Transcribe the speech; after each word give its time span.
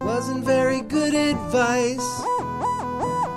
Wasn't 0.00 0.44
very 0.44 0.82
good 0.82 1.14
advice. 1.14 2.04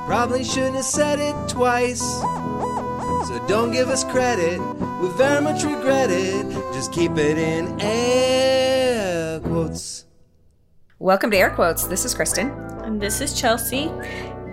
Probably 0.05 0.43
shouldn't 0.43 0.75
have 0.75 0.85
said 0.85 1.19
it 1.19 1.35
twice. 1.49 2.01
So 2.01 3.43
don't 3.47 3.71
give 3.71 3.89
us 3.89 4.03
credit. 4.03 4.59
We 5.01 5.09
very 5.09 5.41
much 5.41 5.63
regret 5.63 6.09
it. 6.11 6.45
Just 6.73 6.91
keep 6.91 7.17
it 7.17 7.37
in 7.37 7.79
air 7.79 9.39
quotes. 9.39 10.05
Welcome 10.99 11.31
to 11.31 11.37
Air 11.37 11.51
Quotes. 11.51 11.85
This 11.85 12.03
is 12.03 12.13
Kristen. 12.13 12.49
And 12.83 13.01
this 13.01 13.21
is 13.21 13.39
Chelsea. 13.39 13.89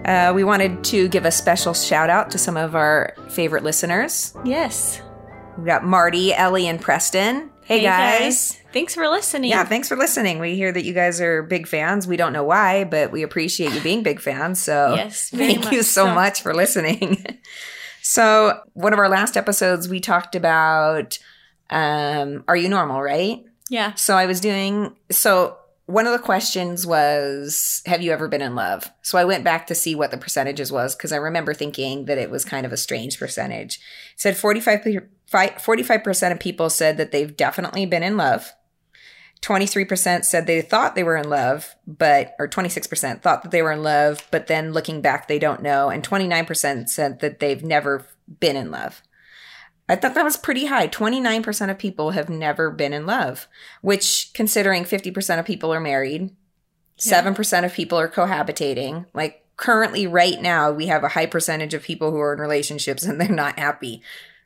Uh, 0.04 0.32
we 0.32 0.45
wanted 0.45 0.84
to 0.84 1.09
give 1.09 1.25
a 1.25 1.32
special 1.32 1.75
shout 1.75 2.09
out 2.09 2.30
to 2.30 2.38
some 2.38 2.57
of 2.57 2.77
our 2.77 3.14
favorite 3.30 3.64
listeners. 3.64 4.32
Yes. 4.45 5.02
We 5.59 5.64
got 5.64 5.84
Marty, 5.84 6.32
Ellie, 6.32 6.68
and 6.68 6.80
Preston. 6.80 7.50
Hey, 7.67 7.83
guys. 7.83 8.61
Thanks 8.73 8.95
for 8.95 9.09
listening. 9.09 9.51
Yeah, 9.51 9.64
thanks 9.64 9.89
for 9.89 9.96
listening. 9.96 10.39
We 10.39 10.55
hear 10.55 10.71
that 10.71 10.85
you 10.85 10.93
guys 10.93 11.21
are 11.21 11.43
big 11.43 11.67
fans. 11.67 12.07
We 12.07 12.17
don't 12.17 12.32
know 12.32 12.45
why, 12.45 12.85
but 12.85 13.11
we 13.11 13.25
appreciate 13.25 13.73
you 13.73 13.81
being 13.81 14.04
big 14.04 14.21
fans. 14.21 14.63
So 14.63 14.95
Yes, 14.96 15.31
thank 15.35 15.73
you 15.73 15.82
so 15.82 16.07
so. 16.07 16.14
much 16.14 16.43
for 16.43 16.54
listening. 16.54 17.25
so 18.03 18.61
one 18.75 18.93
of 18.93 19.00
our 19.00 19.09
last 19.09 19.37
episodes, 19.37 19.89
we 19.89 19.99
talked 19.99 20.37
about 20.37 21.18
um, 21.71 22.45
are 22.46 22.57
you 22.57 22.68
normal, 22.68 23.03
right? 23.03 23.45
Yeah. 23.68 23.95
So 23.95 24.17
I 24.17 24.26
was 24.26 24.40
doing 24.40 24.95
so 25.11 25.57
one 25.86 26.07
of 26.07 26.13
the 26.13 26.18
questions 26.18 26.85
was 26.85 27.81
have 27.86 28.03
you 28.03 28.13
ever 28.13 28.26
been 28.26 28.43
in 28.43 28.57
love? 28.57 28.90
So 29.03 29.18
I 29.18 29.25
went 29.25 29.45
back 29.45 29.68
to 29.68 29.75
see 29.75 29.95
what 29.95 30.11
the 30.11 30.18
percentages 30.18 30.72
was 30.72 30.96
because 30.96 31.12
I 31.12 31.17
remember 31.17 31.54
thinking 31.54 32.06
that 32.06 32.19
it 32.19 32.31
was 32.31 32.45
kind 32.45 32.67
of 32.67 32.72
a 32.72 32.77
strange 32.77 33.19
percentage. 33.19 33.77
It 33.77 34.20
said 34.20 34.36
45 34.36 34.84
45% 35.31 36.33
of 36.33 36.41
people 36.41 36.70
said 36.70 36.97
that 36.97 37.12
they've 37.12 37.36
definitely 37.36 37.86
been 37.86 38.03
in 38.03 38.17
love. 38.17 38.53
23% 39.42 40.25
said 40.25 40.47
they 40.47 40.62
thought 40.62 40.95
they 40.95 41.05
were 41.05 41.17
in 41.17 41.28
love, 41.28 41.77
but 41.87 42.34
or 42.39 42.48
26% 42.48 43.23
thought 43.23 43.42
that 43.42 43.53
they 43.53 43.62
were 43.62 43.73
in 43.73 43.83
love, 43.83 44.27
but 44.31 44.47
then 44.47 44.73
looking 44.73 45.00
back 45.00 45.28
they 45.28 45.39
don't 45.39 45.62
know 45.62 45.89
and 45.89 46.03
29% 46.03 46.89
said 46.89 47.20
that 47.20 47.39
they've 47.39 47.62
never 47.62 48.07
been 48.41 48.57
in 48.57 48.70
love. 48.70 49.03
I 49.89 49.95
thought 49.97 50.15
that 50.15 50.25
was 50.25 50.37
pretty 50.37 50.67
high. 50.67 50.89
29% 50.89 51.70
of 51.70 51.79
people 51.79 52.11
have 52.11 52.29
never 52.29 52.70
been 52.70 52.92
in 52.92 53.06
love, 53.06 53.47
which 53.83 54.31
considering 54.34 54.84
50% 54.84 55.39
of 55.39 55.45
people 55.47 55.73
are 55.73 55.81
married, 55.81 56.31
Yeah. 57.05 57.23
7% 57.23 57.65
of 57.65 57.73
people 57.73 57.98
are 57.98 58.09
cohabitating. 58.09 59.07
Like 59.14 59.45
currently 59.57 60.07
right 60.07 60.41
now 60.42 60.70
we 60.73 60.87
have 60.87 61.05
a 61.05 61.09
high 61.09 61.27
percentage 61.27 61.73
of 61.75 61.83
people 61.83 62.11
who 62.11 62.19
are 62.19 62.33
in 62.34 62.41
relationships 62.41 63.05
and 63.05 63.20
they're 63.20 63.29
not 63.29 63.59
happy. 63.59 64.03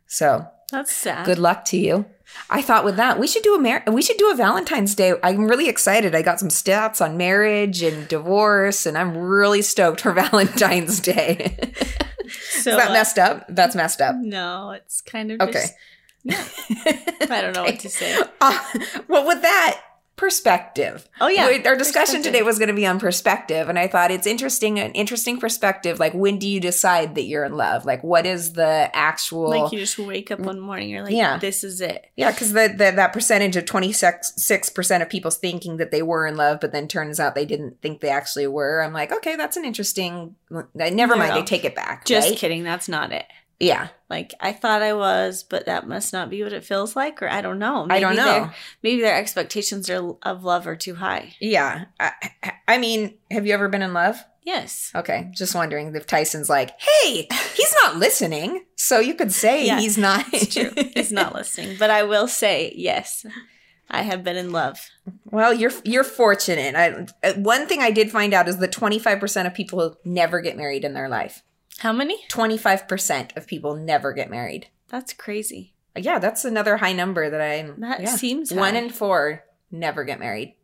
So, 0.06 0.46
That's 0.70 0.92
sad. 0.92 1.24
good 1.24 1.38
luck 1.38 1.64
to 1.66 1.78
you. 1.78 2.04
I 2.48 2.62
thought 2.62 2.84
with 2.84 2.96
that 2.96 3.18
we 3.18 3.26
should 3.26 3.42
do 3.42 3.54
a 3.56 3.58
mar- 3.58 3.82
we 3.90 4.02
should 4.02 4.18
do 4.18 4.30
a 4.30 4.36
Valentine's 4.36 4.94
Day. 4.94 5.14
I'm 5.22 5.46
really 5.48 5.68
excited. 5.68 6.14
I 6.14 6.22
got 6.22 6.38
some 6.38 6.48
stats 6.48 7.00
on 7.04 7.16
marriage 7.16 7.82
and 7.82 8.06
divorce 8.08 8.86
and 8.86 8.96
I'm 8.98 9.16
really 9.16 9.62
stoked 9.62 10.02
for 10.02 10.12
Valentine's 10.28 11.00
Day. 11.00 11.56
So, 12.62 12.70
Is 12.72 12.76
that 12.76 12.90
uh, 12.90 12.92
messed 12.92 13.18
up? 13.18 13.44
That's 13.48 13.74
messed 13.74 14.00
up. 14.00 14.16
No, 14.16 14.70
it's 14.72 15.00
kind 15.00 15.30
of 15.32 15.40
Okay. 15.40 15.66
just, 16.26 17.30
I 17.30 17.40
don't 17.40 17.54
know 17.54 17.64
what 17.64 17.78
to 17.80 17.88
say. 17.88 18.18
Uh, 18.40 18.58
well, 19.08 19.26
with 19.26 19.42
that 19.42 19.80
perspective. 20.20 21.08
Oh, 21.20 21.28
yeah, 21.28 21.62
our 21.64 21.76
discussion 21.76 22.22
today 22.22 22.42
was 22.42 22.58
going 22.58 22.68
to 22.68 22.74
be 22.74 22.86
on 22.86 23.00
perspective, 23.00 23.68
and 23.70 23.78
I 23.78 23.88
thought 23.88 24.10
it's 24.10 24.26
interesting, 24.26 24.78
an 24.78 24.92
interesting 24.92 25.40
perspective. 25.40 25.98
Like, 25.98 26.12
when 26.12 26.38
do 26.38 26.46
you 26.46 26.60
decide 26.60 27.14
that 27.14 27.22
you're 27.22 27.44
in 27.44 27.56
love? 27.56 27.86
Like, 27.86 28.04
what 28.04 28.26
is 28.26 28.52
the 28.52 28.90
actual? 28.94 29.48
Like 29.48 29.72
you 29.72 29.78
just 29.78 29.98
wake 29.98 30.30
up 30.30 30.38
one 30.38 30.60
morning, 30.60 30.90
you're 30.90 31.02
like, 31.02 31.14
Yeah. 31.14 31.38
this 31.38 31.64
is 31.64 31.80
it. 31.80 32.06
yeah, 32.16 32.30
because 32.30 32.52
the, 32.52 32.68
the 32.68 32.92
that 32.94 33.12
percentage 33.12 33.56
of 33.56 33.64
twenty 33.64 33.92
six 33.92 34.68
percent 34.70 35.02
of 35.02 35.08
people 35.08 35.30
thinking 35.30 35.78
that 35.78 35.90
they 35.90 36.02
were 36.02 36.26
in 36.26 36.36
love, 36.36 36.60
but 36.60 36.72
then 36.72 36.86
turns 36.86 37.18
out 37.18 37.34
they 37.34 37.46
didn't 37.46 37.80
think 37.80 38.00
they 38.00 38.10
actually 38.10 38.46
were. 38.46 38.82
I'm 38.82 38.92
like, 38.92 39.10
okay, 39.12 39.36
that's 39.36 39.56
an 39.56 39.64
interesting. 39.64 40.36
Never 40.74 41.16
mind, 41.16 41.30
No. 41.30 41.38
I 41.38 41.42
take 41.42 41.64
it 41.64 41.74
back. 41.74 42.04
Just 42.04 42.28
right? 42.28 42.38
kidding. 42.38 42.62
That's 42.62 42.88
not 42.88 43.10
it. 43.12 43.24
Yeah, 43.60 43.88
Like 44.08 44.32
I 44.40 44.52
thought 44.52 44.80
I 44.82 44.94
was, 44.94 45.42
but 45.44 45.66
that 45.66 45.86
must 45.86 46.12
not 46.14 46.30
be 46.30 46.42
what 46.42 46.52
it 46.54 46.64
feels 46.64 46.96
like, 46.96 47.22
or 47.22 47.28
I 47.28 47.42
don't 47.42 47.58
know. 47.58 47.86
I 47.90 48.00
don't 48.00 48.16
know. 48.16 48.24
their- 48.24 48.54
Maybe 48.82 49.02
their 49.02 49.16
expectations 49.16 49.88
are 49.90 50.14
of 50.22 50.42
love 50.44 50.66
are 50.66 50.76
too 50.76 50.94
high. 50.94 51.34
yeah. 51.40 51.84
I, 52.00 52.12
I 52.66 52.78
mean, 52.78 53.18
have 53.30 53.46
you 53.46 53.52
ever 53.54 53.68
been 53.68 53.82
in 53.82 53.92
love? 53.92 54.16
Yes. 54.42 54.90
Okay, 54.94 55.28
just 55.34 55.54
wondering 55.54 55.94
if 55.94 56.06
Tyson's 56.06 56.48
like, 56.48 56.70
hey, 56.80 57.28
he's 57.54 57.74
not 57.84 57.96
listening. 57.96 58.64
So 58.76 58.98
you 58.98 59.14
could 59.14 59.30
say 59.32 59.66
Yeah, 59.66 59.78
he's 59.78 59.98
not. 59.98 60.24
It's 60.32 60.52
true. 60.54 60.70
He's 60.94 61.12
not 61.12 61.34
listening, 61.34 61.76
but 61.78 61.90
I 61.90 62.02
will 62.04 62.26
say 62.26 62.72
yes. 62.74 63.26
I 63.90 64.02
have 64.02 64.24
been 64.24 64.36
in 64.38 64.52
love. 64.52 64.88
well, 65.26 65.52
you're 65.52 65.72
you're 65.84 66.04
fortunate. 66.04 66.74
I, 66.74 67.06
uh, 67.28 67.34
one 67.34 67.66
thing 67.66 67.82
I 67.82 67.90
did 67.90 68.10
find 68.10 68.32
out 68.32 68.48
is 68.48 68.56
that 68.58 68.72
25% 68.72 69.46
of 69.46 69.52
people 69.54 69.96
never 70.04 70.40
get 70.40 70.56
married 70.56 70.84
in 70.84 70.94
their 70.94 71.08
life. 71.08 71.42
How 71.80 71.92
many? 71.92 72.22
25% 72.28 73.36
of 73.36 73.46
people 73.46 73.74
never 73.74 74.12
get 74.12 74.30
married. 74.30 74.68
That's 74.88 75.12
crazy. 75.12 75.72
Yeah, 75.96 76.18
that's 76.18 76.44
another 76.44 76.76
high 76.76 76.92
number 76.92 77.28
that 77.30 77.40
I. 77.40 77.70
That 77.78 78.02
yeah. 78.02 78.16
seems 78.16 78.52
one 78.52 78.76
in 78.76 78.90
four 78.90 79.44
never 79.70 80.04
get 80.04 80.20
married. 80.20 80.54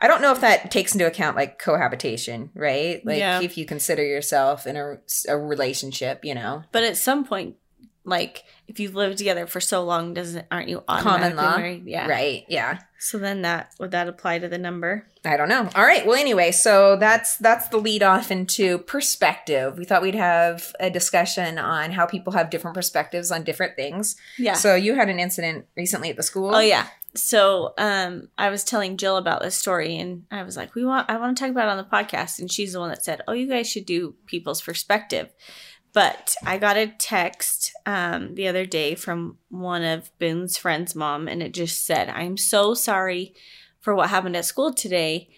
I 0.00 0.08
don't 0.08 0.22
know 0.22 0.32
if 0.32 0.40
that 0.40 0.70
takes 0.70 0.94
into 0.94 1.06
account 1.06 1.36
like 1.36 1.58
cohabitation, 1.58 2.50
right? 2.54 3.04
Like 3.04 3.18
Yeah. 3.18 3.40
if 3.40 3.56
you 3.56 3.64
consider 3.64 4.04
yourself 4.04 4.66
in 4.66 4.76
a, 4.76 4.98
a 5.28 5.36
relationship, 5.36 6.24
you 6.24 6.34
know, 6.34 6.64
But 6.72 6.84
at 6.84 6.96
some 6.96 7.24
point, 7.24 7.56
like 8.04 8.44
if 8.68 8.80
you've 8.80 8.94
lived 8.94 9.18
together 9.18 9.46
for 9.46 9.60
so 9.60 9.84
long, 9.84 10.14
doesn't 10.14 10.46
aren't 10.50 10.68
you 10.68 10.82
automatically 10.88 11.36
common 11.36 11.36
law, 11.36 11.56
married? 11.56 11.86
Yeah. 11.86 12.08
right? 12.08 12.44
Yeah. 12.48 12.78
So 12.98 13.18
then 13.18 13.42
that 13.42 13.72
would 13.78 13.92
that 13.92 14.08
apply 14.08 14.40
to 14.40 14.48
the 14.48 14.58
number? 14.58 15.06
I 15.24 15.36
don't 15.36 15.48
know. 15.48 15.68
All 15.74 15.84
right. 15.84 16.06
Well, 16.06 16.16
anyway, 16.16 16.50
so 16.50 16.96
that's 16.96 17.36
that's 17.36 17.68
the 17.68 17.76
lead 17.76 18.02
off 18.02 18.30
into 18.30 18.78
perspective. 18.78 19.78
We 19.78 19.84
thought 19.84 20.02
we'd 20.02 20.14
have 20.14 20.74
a 20.80 20.90
discussion 20.90 21.58
on 21.58 21.92
how 21.92 22.06
people 22.06 22.32
have 22.32 22.50
different 22.50 22.74
perspectives 22.74 23.30
on 23.30 23.44
different 23.44 23.76
things. 23.76 24.16
Yeah. 24.38 24.54
So 24.54 24.74
you 24.74 24.94
had 24.94 25.08
an 25.08 25.20
incident 25.20 25.66
recently 25.76 26.10
at 26.10 26.16
the 26.16 26.22
school. 26.22 26.54
Oh 26.54 26.60
yeah. 26.60 26.86
So 27.14 27.74
um 27.78 28.28
I 28.36 28.50
was 28.50 28.64
telling 28.64 28.96
Jill 28.96 29.16
about 29.16 29.42
this 29.42 29.56
story 29.56 29.96
and 29.96 30.24
I 30.30 30.42
was 30.42 30.56
like, 30.56 30.74
We 30.74 30.84
want 30.84 31.08
I 31.08 31.18
want 31.18 31.36
to 31.36 31.40
talk 31.40 31.50
about 31.50 31.68
it 31.68 31.70
on 31.70 31.76
the 31.76 31.84
podcast. 31.84 32.40
And 32.40 32.50
she's 32.50 32.72
the 32.72 32.80
one 32.80 32.88
that 32.88 33.04
said, 33.04 33.22
Oh, 33.28 33.32
you 33.32 33.48
guys 33.48 33.68
should 33.70 33.86
do 33.86 34.14
people's 34.26 34.62
perspective. 34.62 35.32
But 35.96 36.36
I 36.44 36.58
got 36.58 36.76
a 36.76 36.88
text 36.88 37.72
um 37.86 38.34
the 38.34 38.48
other 38.48 38.66
day 38.66 38.94
from 38.94 39.38
one 39.48 39.82
of 39.82 40.10
Boone's 40.18 40.58
friend's 40.58 40.94
mom 40.94 41.26
and 41.26 41.42
it 41.42 41.54
just 41.54 41.86
said, 41.86 42.10
I'm 42.10 42.36
so 42.36 42.74
sorry 42.74 43.34
for 43.80 43.94
what 43.94 44.10
happened 44.10 44.36
at 44.36 44.44
school 44.44 44.74
today. 44.74 45.30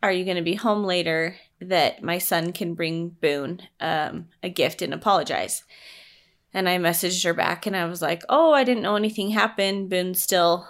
Are 0.00 0.12
you 0.12 0.24
gonna 0.24 0.40
be 0.40 0.54
home 0.54 0.84
later 0.84 1.34
that 1.60 2.00
my 2.00 2.18
son 2.18 2.52
can 2.52 2.74
bring 2.74 3.08
Boone 3.08 3.62
um 3.80 4.28
a 4.40 4.48
gift 4.48 4.82
and 4.82 4.94
apologize? 4.94 5.64
And 6.54 6.68
I 6.68 6.78
messaged 6.78 7.24
her 7.24 7.34
back 7.34 7.66
and 7.66 7.74
I 7.74 7.86
was 7.86 8.00
like, 8.00 8.22
Oh, 8.28 8.52
I 8.52 8.62
didn't 8.62 8.84
know 8.84 8.94
anything 8.94 9.30
happened. 9.30 9.90
Boone's 9.90 10.22
still 10.22 10.68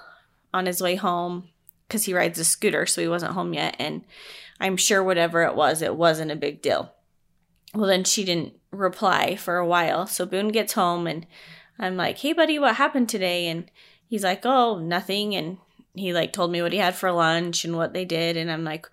on 0.55 0.65
his 0.65 0.81
way 0.81 0.95
home 0.95 1.51
because 1.87 2.05
he 2.05 2.15
rides 2.15 2.39
a 2.39 2.47
scooter, 2.47 2.87
so 2.87 3.03
he 3.03 3.09
wasn't 3.09 3.35
home 3.35 3.53
yet. 3.53 3.77
And 3.79 4.05
I'm 4.59 4.79
sure 4.79 5.05
whatever 5.05 5.43
it 5.43 5.55
was, 5.55 5.83
it 5.83 5.97
wasn't 5.97 6.31
a 6.31 6.37
big 6.37 6.63
deal. 6.63 6.95
Well, 7.75 7.87
then 7.87 8.05
she 8.05 8.25
didn't 8.25 8.55
reply 8.71 9.37
for 9.37 9.57
a 9.57 9.67
while. 9.67 10.07
So 10.07 10.27
Boone 10.27 10.49
gets 10.49 10.73
home 10.73 11.07
and 11.07 11.27
I'm 11.79 11.97
like, 11.97 12.19
hey, 12.19 12.33
buddy, 12.33 12.59
what 12.59 12.77
happened 12.77 13.09
today? 13.09 13.47
And 13.49 13.71
he's 14.09 14.25
like, 14.25 14.45
oh, 14.45 14.79
nothing. 14.79 15.35
And 15.35 15.59
he 15.95 16.13
like 16.13 16.33
told 16.33 16.51
me 16.51 16.63
what 16.63 16.73
he 16.73 16.79
had 16.79 16.95
for 16.95 17.13
lunch 17.13 17.65
and 17.65 17.77
what 17.77 17.93
they 17.93 18.05
did. 18.05 18.37
And 18.37 18.51
I'm 18.51 18.65
like, 18.65 18.87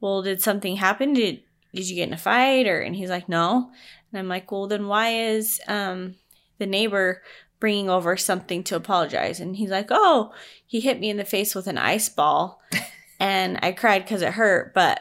well, 0.00 0.22
did 0.22 0.40
something 0.40 0.76
happen? 0.76 1.12
Did, 1.12 1.42
did 1.74 1.88
you 1.88 1.96
get 1.96 2.08
in 2.08 2.14
a 2.14 2.18
fight? 2.18 2.66
Or, 2.66 2.80
and 2.80 2.96
he's 2.96 3.10
like, 3.10 3.28
no. 3.28 3.70
And 4.10 4.18
I'm 4.18 4.28
like, 4.28 4.50
well, 4.50 4.66
then 4.66 4.86
why 4.86 5.10
is, 5.10 5.60
um, 5.68 6.16
the 6.58 6.66
neighbor 6.66 7.22
bringing 7.60 7.90
over 7.90 8.16
something 8.16 8.62
to 8.64 8.76
apologize? 8.76 9.40
And 9.40 9.56
he's 9.56 9.70
like, 9.70 9.88
oh, 9.90 10.32
he 10.64 10.80
hit 10.80 11.00
me 11.00 11.10
in 11.10 11.16
the 11.16 11.24
face 11.24 11.54
with 11.54 11.66
an 11.66 11.78
ice 11.78 12.08
ball 12.08 12.60
and 13.20 13.58
I 13.62 13.72
cried 13.72 14.04
because 14.04 14.22
it 14.22 14.34
hurt, 14.34 14.74
but 14.74 15.00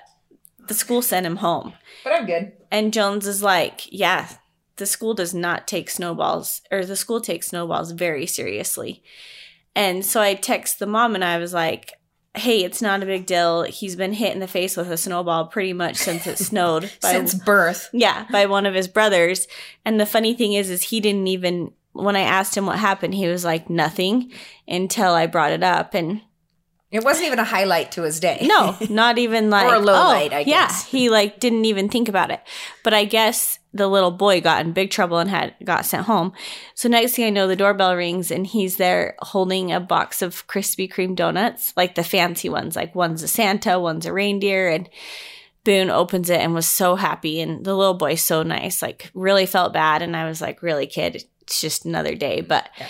the 0.67 0.73
school 0.73 1.01
sent 1.01 1.25
him 1.25 1.37
home. 1.37 1.73
but 2.03 2.13
I'm 2.13 2.25
good. 2.25 2.53
And 2.71 2.93
Jones 2.93 3.27
is 3.27 3.41
like, 3.43 3.81
yeah, 3.91 4.27
the 4.77 4.85
school 4.85 5.13
does 5.13 5.33
not 5.33 5.67
take 5.67 5.89
snowballs, 5.89 6.61
or 6.71 6.85
the 6.85 6.95
school 6.95 7.21
takes 7.21 7.47
snowballs 7.47 7.91
very 7.91 8.25
seriously. 8.25 9.03
And 9.75 10.05
so 10.05 10.21
I 10.21 10.33
text 10.35 10.79
the 10.79 10.85
mom 10.87 11.15
and 11.15 11.23
I 11.23 11.37
was 11.37 11.53
like, 11.53 11.93
hey, 12.35 12.63
it's 12.65 12.81
not 12.81 13.01
a 13.01 13.05
big 13.05 13.25
deal. 13.25 13.63
He's 13.63 13.95
been 13.95 14.11
hit 14.13 14.33
in 14.33 14.39
the 14.39 14.47
face 14.47 14.75
with 14.75 14.91
a 14.91 14.97
snowball 14.97 15.47
pretty 15.47 15.71
much 15.73 15.95
since 15.95 16.27
it 16.27 16.37
snowed. 16.37 16.83
by- 17.01 17.11
Since 17.11 17.33
birth. 17.33 17.89
yeah, 17.93 18.25
by 18.31 18.45
one 18.45 18.65
of 18.65 18.73
his 18.73 18.87
brothers. 18.89 19.47
And 19.85 19.99
the 19.99 20.05
funny 20.05 20.33
thing 20.33 20.53
is, 20.53 20.69
is 20.69 20.83
he 20.83 20.99
didn't 20.99 21.27
even, 21.27 21.71
when 21.93 22.15
I 22.17 22.21
asked 22.21 22.55
him 22.57 22.65
what 22.65 22.79
happened, 22.79 23.13
he 23.15 23.27
was 23.27 23.45
like, 23.45 23.69
nothing 23.69 24.31
until 24.67 25.13
I 25.13 25.27
brought 25.27 25.51
it 25.53 25.63
up. 25.63 25.93
And 25.93 26.21
It 26.95 27.03
wasn't 27.03 27.27
even 27.27 27.39
a 27.39 27.43
highlight 27.43 27.91
to 27.93 28.03
his 28.03 28.19
day. 28.19 28.39
no, 28.41 28.75
not 28.89 29.17
even 29.17 29.49
like 29.49 29.65
Or 29.71 29.75
a 29.75 29.79
low 29.79 29.93
oh, 29.93 30.07
light, 30.07 30.33
I 30.33 30.39
Yeah, 30.39 30.67
guess. 30.67 30.85
he 30.85 31.09
like 31.09 31.39
didn't 31.39 31.65
even 31.65 31.89
think 31.89 32.09
about 32.09 32.31
it. 32.31 32.41
But 32.83 32.93
I 32.93 33.05
guess 33.05 33.59
the 33.73 33.87
little 33.87 34.11
boy 34.11 34.39
got 34.41 34.65
in 34.65 34.71
big 34.71 34.89
trouble 34.89 35.17
and 35.19 35.29
had 35.29 35.53
got 35.63 35.85
sent 35.85 36.05
home. 36.05 36.31
So 36.75 36.87
next 36.87 37.13
thing 37.13 37.25
I 37.25 37.29
know, 37.29 37.47
the 37.47 37.55
doorbell 37.57 37.95
rings 37.95 38.31
and 38.31 38.47
he's 38.47 38.77
there 38.77 39.15
holding 39.19 39.71
a 39.71 39.79
box 39.81 40.21
of 40.21 40.47
Krispy 40.47 40.89
Kreme 40.91 41.15
donuts, 41.15 41.73
like 41.75 41.95
the 41.95 42.03
fancy 42.03 42.47
ones, 42.47 42.75
like 42.75 42.95
one's 42.95 43.21
a 43.21 43.27
Santa, 43.27 43.77
one's 43.79 44.05
a 44.05 44.13
reindeer, 44.13 44.69
and 44.69 44.89
Boone 45.65 45.89
opens 45.89 46.29
it 46.29 46.39
and 46.39 46.53
was 46.53 46.67
so 46.67 46.95
happy. 46.95 47.41
And 47.41 47.65
the 47.65 47.75
little 47.75 47.95
boy's 47.95 48.21
so 48.23 48.43
nice, 48.43 48.81
like 48.81 49.11
really 49.13 49.45
felt 49.45 49.73
bad. 49.73 50.01
And 50.01 50.15
I 50.15 50.25
was 50.25 50.39
like, 50.39 50.61
really, 50.61 50.87
kid, 50.87 51.25
it's 51.41 51.59
just 51.59 51.83
another 51.85 52.15
day. 52.15 52.39
But 52.41 52.69
Yeah. 52.79 52.87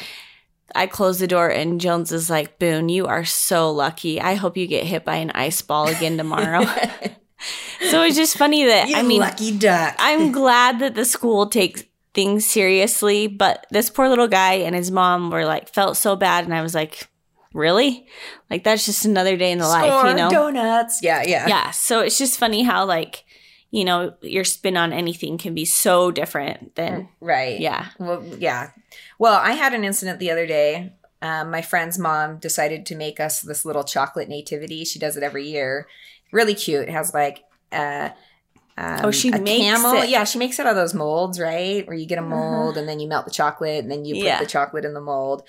I 0.75 0.88
close 0.88 1.19
the 1.19 1.27
door 1.27 1.50
and 1.50 1.80
Jones 1.80 2.12
is 2.12 2.30
like, 2.30 2.60
Boone, 2.60 2.89
you 2.89 3.07
are 3.07 3.25
so 3.25 3.72
lucky. 3.72 4.19
I 4.19 4.36
hope 4.36 4.57
you 4.57 4.68
get 4.68 4.83
hit 4.83 5.06
by 5.06 5.16
an 5.16 5.31
ice 5.31 5.62
ball 5.62 5.88
again 5.88 6.18
tomorrow. 6.18 6.66
so 7.89 8.04
it's 8.04 8.16
just 8.16 8.38
funny 8.38 8.66
that, 8.66 8.89
You 8.89 8.98
I 8.98 9.01
mean, 9.01 9.22
lucky 9.22 9.57
duck. 9.57 9.95
I'm 10.00 10.31
glad 10.31 10.80
that 10.80 10.95
the 10.95 11.06
school 11.06 11.48
takes 11.48 11.83
things 12.13 12.45
seriously, 12.45 13.27
but 13.27 13.66
this 13.72 13.89
poor 13.89 14.10
little 14.10 14.27
guy 14.27 14.56
and 14.56 14.75
his 14.75 14.92
mom 14.92 15.31
were 15.31 15.45
like, 15.45 15.69
felt 15.69 15.98
so 15.98 16.16
bad. 16.16 16.45
And 16.45 16.54
I 16.54 16.62
was 16.62 16.75
like, 16.75 17.10
really? 17.54 18.06
Like, 18.50 18.63
that's 18.63 18.86
just 18.86 19.06
another 19.06 19.38
day 19.38 19.51
in 19.51 19.60
the 19.60 19.68
life, 19.68 20.10
you 20.10 20.16
know? 20.16 20.30
donuts. 20.30 21.01
Yeah, 21.01 21.24
yeah. 21.25 21.48
yeah 21.48 21.71
so 21.71 22.01
it's 22.01 22.18
just 22.18 22.38
funny 22.38 22.63
how 22.63 22.86
like 22.86 23.24
you 23.72 23.84
know 23.84 24.14
your 24.22 24.44
spin 24.44 24.78
on 24.78 24.94
anything 24.94 25.38
can 25.38 25.54
be 25.54 25.66
so 25.66 26.12
different 26.12 26.76
than 26.76 27.10
Right. 27.20 27.60
yeah 27.60 27.88
Well, 28.00 28.24
yeah. 28.40 28.72
Well, 29.20 29.34
I 29.42 29.52
had 29.54 29.74
an 29.74 29.84
incident 29.84 30.20
the 30.20 30.32
other 30.32 30.46
day. 30.48 30.94
Um, 31.22 31.50
my 31.52 31.62
friend's 31.62 31.98
mom 31.98 32.38
decided 32.38 32.86
to 32.88 32.96
make 32.96 33.20
us 33.20 33.42
this 33.42 33.66
little 33.66 33.84
chocolate 33.84 34.30
nativity. 34.30 34.86
She 34.86 35.00
does 35.00 35.18
it 35.18 35.24
every 35.24 35.48
year. 35.48 35.88
Really 36.32 36.54
cute. 36.54 36.88
It 36.88 36.92
has 36.92 37.14
like 37.14 37.44
uh, 37.72 38.10
um, 38.78 39.00
Oh, 39.06 39.12
she 39.12 39.30
a 39.30 39.40
makes 39.40 39.64
camel. 39.82 40.02
it. 40.02 40.10
Yeah, 40.10 40.24
she 40.26 40.38
makes 40.38 40.60
it 40.60 40.66
out 40.66 40.72
of 40.72 40.76
those 40.76 40.94
molds, 40.94 41.40
right? 41.40 41.88
Where 41.88 41.96
you 41.96 42.06
get 42.06 42.20
a 42.20 42.22
mold 42.22 42.78
and 42.78 42.88
then 42.88 43.00
you 43.00 43.08
melt 43.08 43.26
the 43.26 43.32
chocolate 43.32 43.80
and 43.84 43.92
then 43.92 44.06
you 44.06 44.16
put 44.16 44.24
Yeah. 44.24 44.40
the 44.40 44.46
chocolate 44.46 44.86
in 44.86 44.94
the 44.94 45.02
mold. 45.02 45.44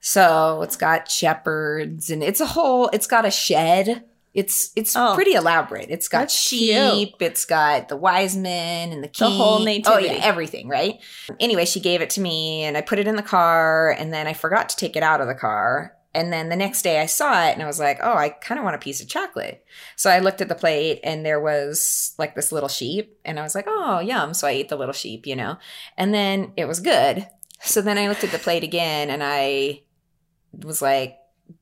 So 0.00 0.62
it's 0.62 0.76
got 0.76 1.10
shepherds 1.10 2.08
and 2.10 2.22
it's 2.22 2.40
a 2.40 2.46
whole. 2.46 2.88
It's 2.92 3.06
got 3.06 3.26
a 3.26 3.30
shed. 3.30 4.04
It's 4.32 4.70
it's 4.76 4.94
Oh. 4.96 5.12
pretty 5.14 5.32
elaborate. 5.34 5.90
It's 5.90 6.06
got 6.08 6.30
sheep. 6.30 7.14
It's 7.20 7.44
got 7.44 7.88
the 7.88 7.96
wise 7.96 8.36
men 8.36 8.92
and 8.92 9.02
the 9.02 9.08
king. 9.08 9.28
The 9.30 9.34
whole 9.36 9.58
nativity. 9.58 10.08
Oh 10.08 10.12
yeah, 10.12 10.20
everything, 10.22 10.68
right? 10.68 10.98
Anyway, 11.40 11.64
she 11.64 11.80
gave 11.80 12.00
it 12.00 12.10
to 12.10 12.20
me 12.20 12.62
and 12.62 12.76
I 12.76 12.80
put 12.80 12.98
it 13.00 13.08
in 13.08 13.16
the 13.16 13.22
car 13.22 13.90
and 13.90 14.12
then 14.12 14.26
I 14.28 14.32
forgot 14.32 14.68
to 14.68 14.76
take 14.76 14.94
it 14.96 15.02
out 15.02 15.20
of 15.20 15.26
the 15.26 15.34
car. 15.34 15.96
And 16.12 16.32
then 16.32 16.48
the 16.48 16.56
next 16.56 16.82
day 16.82 17.00
I 17.00 17.06
saw 17.06 17.44
it 17.46 17.52
and 17.52 17.62
I 17.62 17.66
was 17.66 17.78
like, 17.78 17.98
oh, 18.02 18.14
I 18.14 18.30
kind 18.30 18.58
of 18.58 18.64
want 18.64 18.74
a 18.74 18.80
piece 18.80 19.00
of 19.00 19.08
chocolate. 19.08 19.64
So 19.96 20.10
I 20.10 20.18
looked 20.18 20.40
at 20.40 20.48
the 20.48 20.56
plate 20.56 20.98
and 21.04 21.24
there 21.24 21.38
was 21.40 22.14
like 22.18 22.34
this 22.34 22.50
little 22.50 22.68
sheep 22.68 23.16
and 23.24 23.38
I 23.38 23.42
was 23.42 23.54
like, 23.54 23.66
oh, 23.68 24.00
yum. 24.00 24.34
So 24.34 24.48
I 24.48 24.52
ate 24.52 24.68
the 24.70 24.76
little 24.76 24.92
sheep, 24.92 25.24
you 25.26 25.36
know? 25.36 25.56
And 25.96 26.12
then 26.12 26.52
it 26.56 26.66
was 26.66 26.80
good. 26.80 27.28
So 27.62 27.80
then 27.80 27.96
I 27.98 28.08
looked 28.08 28.24
at 28.24 28.32
the 28.32 28.38
plate 28.40 28.64
again 28.64 29.08
and 29.10 29.22
I 29.24 29.82
was 30.52 30.82
like, 30.82 31.16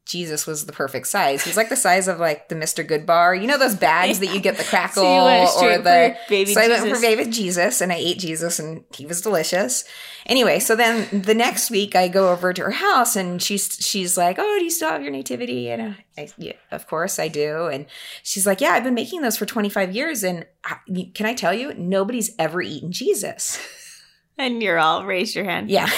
Jesus 0.05 0.47
was 0.47 0.67
the 0.67 0.73
perfect 0.73 1.07
size. 1.07 1.45
He's 1.45 1.57
like 1.57 1.69
the 1.69 1.77
size 1.77 2.09
of 2.09 2.19
like 2.19 2.49
the 2.49 2.55
Mr. 2.55 2.87
Goodbar. 2.87 3.41
You 3.41 3.47
know 3.47 3.59
those 3.59 3.75
bags 3.75 4.21
that 4.21 4.33
you 4.35 4.41
get 4.41 4.57
the 4.57 4.65
crackle 4.73 5.03
so 5.03 5.67
or 5.67 5.79
the 5.79 6.17
baby 6.29 6.55
so 6.55 6.61
I 6.61 6.67
Jesus. 6.67 6.83
went 6.83 6.95
for 6.97 7.01
baby 7.03 7.31
Jesus 7.31 7.81
and 7.81 7.93
I 7.93 7.97
ate 7.97 8.19
Jesus 8.19 8.59
and 8.59 8.85
he 8.97 9.07
was 9.07 9.21
delicious. 9.21 9.85
Anyway, 10.27 10.59
so 10.61 10.75
then 10.77 11.23
the 11.23 11.35
next 11.35 11.71
week 11.71 11.95
I 11.95 12.09
go 12.09 12.31
over 12.33 12.53
to 12.53 12.63
her 12.63 12.71
house 12.71 13.17
and 13.17 13.43
she's 13.43 13.77
she's 13.81 14.17
like, 14.17 14.37
"Oh, 14.39 14.57
do 14.59 14.65
you 14.65 14.71
still 14.71 14.91
have 14.91 15.03
your 15.03 15.13
nativity?" 15.13 15.71
And 15.71 15.97
I, 16.17 16.29
yeah, 16.37 16.53
of 16.71 16.87
course 16.87 17.19
I 17.19 17.29
do. 17.29 17.67
And 17.67 17.87
she's 18.23 18.47
like, 18.47 18.61
"Yeah, 18.61 18.71
I've 18.71 18.85
been 18.85 18.95
making 18.95 19.23
those 19.23 19.37
for 19.39 19.47
25 19.47 19.95
years 19.95 20.23
and 20.23 20.47
I, 20.65 20.77
can 21.15 21.27
I 21.27 21.35
tell 21.35 21.55
you, 21.55 21.73
nobody's 21.75 22.31
ever 22.39 22.61
eaten 22.63 22.93
Jesus." 22.93 23.59
and 24.39 24.63
you're 24.63 24.79
all 24.79 25.05
raise 25.05 25.35
your 25.35 25.45
hand 25.45 25.69
Yeah. 25.71 25.91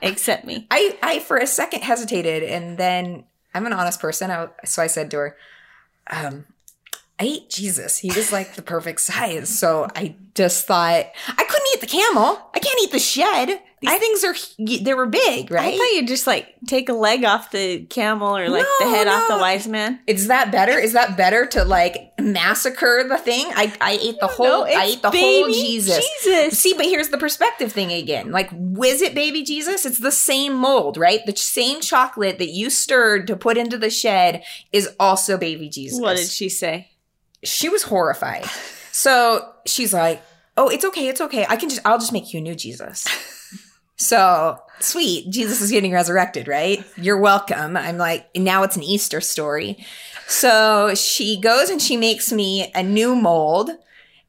except 0.00 0.44
me 0.44 0.66
I 0.70 0.96
I 1.02 1.18
for 1.18 1.36
a 1.38 1.46
second 1.46 1.82
hesitated 1.82 2.42
and 2.44 2.78
then 2.78 3.24
I'm 3.54 3.66
an 3.66 3.72
honest 3.72 4.00
person. 4.00 4.30
I, 4.30 4.48
so 4.64 4.82
I 4.82 4.86
said 4.86 5.10
to 5.12 5.16
her, 5.18 5.36
um, 6.10 6.46
I 7.18 7.24
ate 7.24 7.50
Jesus. 7.50 7.98
He 7.98 8.08
was 8.08 8.32
like 8.32 8.54
the 8.54 8.62
perfect 8.62 9.00
size. 9.00 9.48
So 9.58 9.88
I 9.94 10.16
just 10.34 10.66
thought 10.66 11.06
I 11.28 11.44
couldn't 11.44 11.68
eat 11.74 11.80
the 11.80 11.86
camel. 11.86 12.50
I 12.54 12.58
can't 12.58 12.80
eat 12.82 12.92
the 12.92 12.98
shed. 12.98 13.60
These 13.80 13.98
things 13.98 14.24
are 14.24 14.34
they 14.82 14.92
were 14.92 15.06
big, 15.06 15.50
right? 15.50 15.72
i 15.72 15.78
thought 15.78 15.92
you'd 15.94 16.06
just 16.06 16.26
like 16.26 16.54
take 16.66 16.90
a 16.90 16.92
leg 16.92 17.24
off 17.24 17.50
the 17.50 17.86
camel 17.86 18.36
or 18.36 18.50
like 18.50 18.66
the 18.78 18.84
No, 18.84 18.90
head 18.94 19.08
off 19.08 19.26
the 19.26 19.38
wise 19.38 19.66
man 19.66 20.00
Is 20.06 20.26
that 20.26 20.52
better? 20.52 20.78
Is 20.78 20.92
that 20.92 21.16
better 21.16 21.46
to 21.46 21.64
like 21.64 22.12
massacre 22.20 23.06
the 23.08 23.16
thing? 23.16 23.46
I 23.54 23.72
I 23.80 23.92
ate 23.92 24.20
the 24.20 24.26
whole 24.26 24.46
No, 24.46 24.64
I 24.64 24.84
ate 24.84 25.00
the 25.00 25.10
whole 25.10 25.46
Jesus. 25.46 25.96
jesus 26.20 26.58
See, 26.58 26.74
but 26.74 26.84
here's 26.84 27.08
the 27.08 27.16
perspective 27.16 27.72
thing 27.72 27.90
again. 27.90 28.30
Like, 28.30 28.50
was 28.52 29.00
it 29.00 29.14
baby 29.14 29.42
Jesus? 29.44 29.86
It's 29.86 29.98
the 29.98 30.12
same 30.12 30.52
mold, 30.52 30.98
right? 30.98 31.20
The 31.24 31.34
same 31.34 31.80
chocolate 31.80 32.36
that 32.38 32.50
you 32.50 32.68
stirred 32.68 33.26
to 33.28 33.36
put 33.36 33.56
into 33.56 33.78
the 33.78 33.88
shed 33.88 34.42
is 34.72 34.90
also 35.00 35.38
baby 35.38 35.70
Jesus. 35.70 35.98
what 35.98 36.18
did 36.18 36.28
she 36.28 36.50
say 36.50 36.90
she 37.42 37.70
was 37.70 37.84
horrified. 37.84 38.44
So 38.92 39.49
she's 39.66 39.92
like, 39.92 40.22
"Oh, 40.56 40.68
it's 40.68 40.84
okay, 40.84 41.08
it's 41.08 41.20
okay. 41.20 41.46
I 41.48 41.56
can 41.56 41.68
just, 41.68 41.80
I'll 41.84 41.98
just 41.98 42.12
make 42.12 42.32
you 42.32 42.38
a 42.38 42.42
new 42.42 42.54
Jesus." 42.54 43.06
so 43.96 44.58
sweet, 44.80 45.30
Jesus 45.30 45.60
is 45.60 45.70
getting 45.70 45.92
resurrected, 45.92 46.48
right? 46.48 46.84
You're 46.96 47.20
welcome. 47.20 47.76
I'm 47.76 47.98
like, 47.98 48.26
now 48.36 48.62
it's 48.62 48.76
an 48.76 48.82
Easter 48.82 49.20
story. 49.20 49.84
So 50.26 50.94
she 50.94 51.40
goes 51.40 51.70
and 51.70 51.80
she 51.80 51.96
makes 51.96 52.32
me 52.32 52.70
a 52.74 52.82
new 52.82 53.14
mold. 53.14 53.70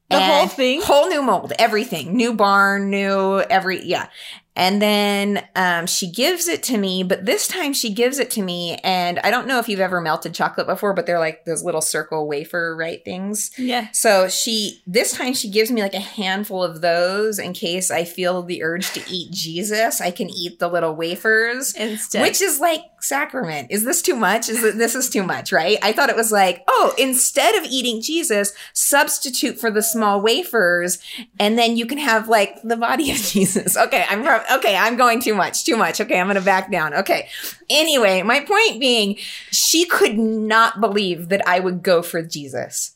The 0.10 0.20
whole 0.20 0.48
thing? 0.48 0.82
whole 0.82 1.08
new 1.08 1.22
mold, 1.22 1.54
everything, 1.58 2.18
new 2.18 2.34
barn, 2.34 2.90
new 2.90 3.40
every, 3.40 3.82
yeah. 3.86 4.08
And 4.56 4.82
then 4.82 5.48
um, 5.56 5.88
she 5.88 6.12
gives 6.12 6.48
it 6.48 6.62
to 6.64 6.78
me, 6.78 7.04
but 7.04 7.26
this 7.26 7.48
time 7.48 7.72
she 7.74 7.94
gives 7.94 8.20
it 8.20 8.30
to 8.32 8.42
me, 8.42 8.76
and 8.84 9.18
I 9.20 9.32
don't 9.32 9.48
know 9.48 9.60
if 9.60 9.70
you've 9.70 9.80
ever 9.80 10.02
melted 10.02 10.34
chocolate 10.34 10.68
before, 10.68 10.94
but 10.94 11.06
they're 11.06 11.20
like 11.20 11.46
those 11.46 11.64
little 11.64 11.82
circle 11.82 12.28
wafer 12.28 12.76
right 12.76 13.04
things. 13.06 13.52
yeah 13.58 13.88
So 13.94 14.28
she 14.28 14.82
this 14.86 15.14
time 15.14 15.34
she 15.34 15.50
gives 15.50 15.72
me 15.72 15.82
like 15.82 15.94
a 15.94 16.00
handful 16.00 16.64
of 16.64 16.82
those 16.82 17.40
in 17.40 17.54
case 17.54 17.92
I 17.92 18.04
feel 18.04 18.44
the 18.44 18.62
urge 18.62 18.92
to 18.92 19.02
eat 19.10 19.32
Jesus. 19.32 20.02
I 20.02 20.12
can 20.12 20.30
eat 20.30 20.60
the 20.60 20.68
little 20.68 20.96
wafers. 20.96 21.74
instead 21.74 22.22
Which 22.22 22.42
is 22.42 22.60
like 22.60 22.82
sacrament. 23.04 23.68
Is 23.72 23.84
this 23.84 24.02
too 24.02 24.16
much? 24.16 24.50
Is 24.50 24.64
it, 24.64 24.78
this 24.78 24.96
is 24.96 25.10
too 25.10 25.24
much, 25.24 25.52
right? 25.52 25.78
I 25.82 25.92
thought 25.92 26.10
it 26.10 26.16
was 26.16 26.32
like, 26.32 26.64
oh, 26.68 26.94
instead 26.98 27.56
of 27.56 27.64
eating 27.66 28.02
Jesus, 28.02 28.54
substitute 28.74 29.60
for 29.60 29.72
the 29.72 29.82
small 29.82 30.22
wafers, 30.22 31.00
and 31.40 31.58
then 31.58 31.78
you 31.78 31.86
can 31.86 31.98
have 31.98 32.28
like 32.28 32.62
the 32.64 32.78
body 32.78 33.12
of 33.12 33.18
Jesus. 33.22 33.78
Okay, 33.78 34.06
I'm 34.10 34.22
okay. 34.58 34.76
I'm 34.76 34.98
going 34.98 35.22
too 35.22 35.36
much, 35.36 35.66
too 35.66 35.78
much. 35.78 36.02
Okay, 36.02 36.20
I'm 36.20 36.28
gonna 36.28 36.42
back 36.42 36.72
down. 36.72 36.94
Okay. 36.94 37.28
Anyway, 37.70 38.22
my 38.22 38.40
point 38.40 38.80
being, 38.80 39.18
she 39.52 39.86
could 39.86 40.18
not 40.18 40.80
believe 40.82 41.30
that 41.30 41.48
I 41.48 41.60
would 41.60 41.84
go 41.84 42.02
for 42.02 42.22
Jesus. 42.22 42.96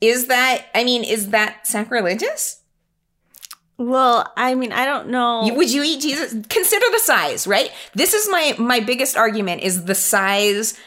Is 0.00 0.26
that? 0.26 0.66
I 0.74 0.84
mean, 0.84 1.04
is 1.04 1.30
that 1.30 1.66
sacrilegious? 1.66 2.61
Well 3.78 4.30
i 4.36 4.54
mean 4.54 4.72
i 4.72 4.84
don't 4.84 5.08
know 5.08 5.48
Would 5.54 5.72
you 5.72 5.82
eat 5.82 6.00
Jesus? 6.00 6.32
Consider 6.48 6.86
the 6.90 7.00
size, 7.00 7.46
right? 7.46 7.70
This 7.94 8.14
is 8.14 8.28
my 8.30 8.54
my 8.58 8.80
biggest 8.80 9.16
argument 9.16 9.62
is 9.62 9.84
the 9.84 9.94
size 9.94 10.78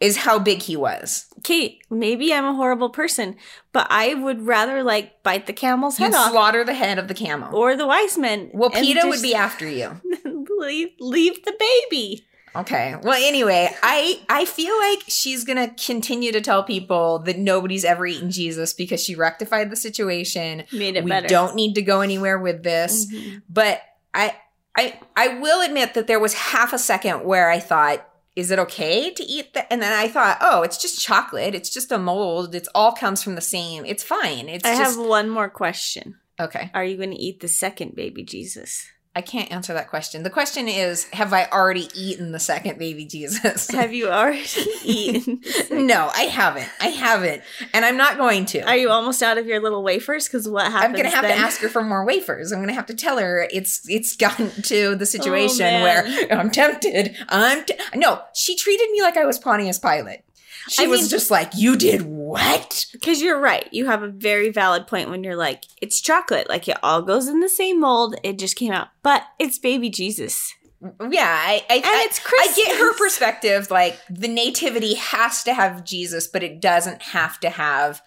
is 0.00 0.16
how 0.18 0.38
big 0.38 0.60
he 0.62 0.76
was. 0.76 1.26
Kate, 1.42 1.82
maybe 1.90 2.32
I'm 2.34 2.44
a 2.44 2.54
horrible 2.54 2.90
person, 2.90 3.36
but 3.72 3.86
I 3.90 4.14
would 4.14 4.46
rather 4.46 4.82
like 4.82 5.22
bite 5.22 5.46
the 5.46 5.52
camel's 5.52 5.98
You'd 5.98 6.12
head 6.12 6.14
off 6.14 6.30
slaughter 6.32 6.64
the 6.64 6.74
head 6.74 6.98
of 6.98 7.08
the 7.08 7.14
camel. 7.14 7.54
or 7.56 7.76
the 7.76 7.86
wise 7.86 8.18
men. 8.18 8.50
well, 8.52 8.70
PETA 8.70 9.06
would 9.06 9.22
be 9.22 9.34
after 9.34 9.68
you. 9.68 10.00
leave, 10.58 10.90
leave 10.98 11.44
the 11.44 11.54
baby. 11.58 12.26
Okay. 12.56 12.94
Well, 13.02 13.20
anyway, 13.20 13.68
I 13.82 14.20
I 14.28 14.44
feel 14.44 14.76
like 14.78 15.00
she's 15.08 15.44
gonna 15.44 15.74
continue 15.74 16.32
to 16.32 16.40
tell 16.40 16.62
people 16.62 17.18
that 17.20 17.38
nobody's 17.38 17.84
ever 17.84 18.06
eaten 18.06 18.30
Jesus 18.30 18.72
because 18.72 19.02
she 19.02 19.14
rectified 19.14 19.70
the 19.70 19.76
situation. 19.76 20.64
Made 20.72 20.90
it 20.96 21.00
better. 21.00 21.04
we 21.04 21.10
better. 21.10 21.28
don't 21.28 21.54
need 21.56 21.74
to 21.74 21.82
go 21.82 22.00
anywhere 22.00 22.38
with 22.38 22.62
this. 22.62 23.06
Mhm. 23.12 23.42
But 23.48 23.82
I 24.14 24.34
I 24.76 24.98
I 25.16 25.28
will 25.40 25.62
admit 25.62 25.94
that 25.94 26.06
there 26.06 26.20
was 26.20 26.34
half 26.34 26.72
a 26.72 26.78
second 26.78 27.24
where 27.24 27.50
I 27.50 27.58
thought, 27.60 28.08
is 28.36 28.50
it 28.50 28.58
okay 28.60 29.10
to 29.12 29.22
eat 29.24 29.54
that? 29.54 29.66
And 29.70 29.82
then 29.82 29.92
I 29.92 30.08
thought, 30.08 30.38
oh, 30.40 30.62
it's 30.62 30.78
just 30.80 31.00
chocolate. 31.00 31.54
It's 31.54 31.70
just 31.70 31.90
a 31.92 31.98
mold. 31.98 32.54
It's 32.54 32.68
all 32.74 32.92
comes 32.92 33.22
from 33.22 33.34
the 33.36 33.40
same. 33.40 33.84
It's 33.84 34.02
fine. 34.02 34.48
It's 34.48 34.64
I 34.64 34.76
just 34.76 34.96
have 34.96 35.06
one 35.06 35.28
more 35.28 35.48
question. 35.48 36.16
okay. 36.40 36.70
Are 36.74 36.84
you 36.84 36.96
going 36.96 37.12
to 37.12 37.16
eat 37.16 37.38
the 37.40 37.46
second 37.48 37.94
baby 37.94 38.24
Jesus? 38.24 38.90
I 39.16 39.20
can't 39.20 39.50
answer 39.52 39.72
that 39.74 39.88
question. 39.88 40.24
The 40.24 40.30
question 40.30 40.66
is, 40.66 41.04
have 41.12 41.32
I 41.32 41.46
already 41.46 41.88
eaten 41.94 42.32
the 42.32 42.40
second 42.40 42.78
baby 42.78 43.04
Jesus? 43.04 43.68
Have 43.70 43.92
you 43.94 44.08
already 44.08 44.42
eaten? 44.84 45.40
no, 45.70 46.10
I 46.14 46.22
haven't. 46.22 46.68
I 46.80 46.88
haven't, 46.88 47.42
and 47.72 47.84
I'm 47.84 47.96
not 47.96 48.16
going 48.16 48.44
to. 48.46 48.60
Are 48.62 48.76
you 48.76 48.90
almost 48.90 49.22
out 49.22 49.38
of 49.38 49.46
your 49.46 49.60
little 49.60 49.84
wafers? 49.84 50.26
Because 50.26 50.48
what 50.48 50.64
happens? 50.64 50.84
I'm 50.84 50.92
gonna 50.96 51.14
have 51.14 51.22
then? 51.22 51.36
to 51.36 51.42
ask 51.42 51.60
her 51.60 51.68
for 51.68 51.82
more 51.82 52.04
wafers. 52.04 52.50
I'm 52.50 52.58
gonna 52.60 52.72
have 52.72 52.86
to 52.86 52.94
tell 52.94 53.18
her 53.18 53.48
it's 53.52 53.88
it's 53.88 54.16
gotten 54.16 54.50
to 54.62 54.96
the 54.96 55.02
oh, 55.02 55.04
situation 55.04 55.58
man. 55.58 55.82
where 55.82 56.32
I'm 56.38 56.50
tempted. 56.50 57.16
I'm 57.28 57.64
t- 57.64 57.74
no. 57.94 58.20
She 58.34 58.56
treated 58.56 58.90
me 58.90 59.00
like 59.00 59.16
I 59.16 59.24
was 59.24 59.38
Pontius 59.38 59.78
Pilate. 59.78 60.22
She 60.68 60.84
I 60.84 60.86
was 60.86 61.02
mean- 61.02 61.10
just 61.10 61.30
like, 61.30 61.52
"You 61.54 61.76
did 61.76 62.02
what?" 62.02 62.86
Because 62.92 63.20
you're 63.22 63.40
right. 63.40 63.68
You 63.72 63.86
have 63.86 64.02
a 64.02 64.08
very 64.08 64.50
valid 64.50 64.86
point 64.86 65.10
when 65.10 65.22
you're 65.24 65.36
like, 65.36 65.64
it's 65.80 66.00
chocolate. 66.00 66.48
Like 66.48 66.68
it 66.68 66.78
all 66.82 67.02
goes 67.02 67.28
in 67.28 67.40
the 67.40 67.48
same 67.48 67.80
mold. 67.80 68.16
It 68.22 68.38
just 68.38 68.56
came 68.56 68.72
out. 68.72 68.88
But 69.02 69.24
it's 69.38 69.58
baby 69.58 69.90
Jesus. 69.90 70.54
Yeah, 70.82 71.38
I, 71.46 71.64
I, 71.70 71.74
And 71.76 71.84
I, 71.86 72.06
it's 72.06 72.20
I 72.26 72.52
get 72.56 72.78
her 72.78 72.94
perspective. 72.94 73.70
Like 73.70 73.98
the 74.10 74.28
nativity 74.28 74.94
has 74.94 75.42
to 75.44 75.54
have 75.54 75.84
Jesus, 75.84 76.26
but 76.26 76.42
it 76.42 76.60
doesn't 76.60 77.00
have 77.02 77.40
to 77.40 77.50
have 77.50 78.02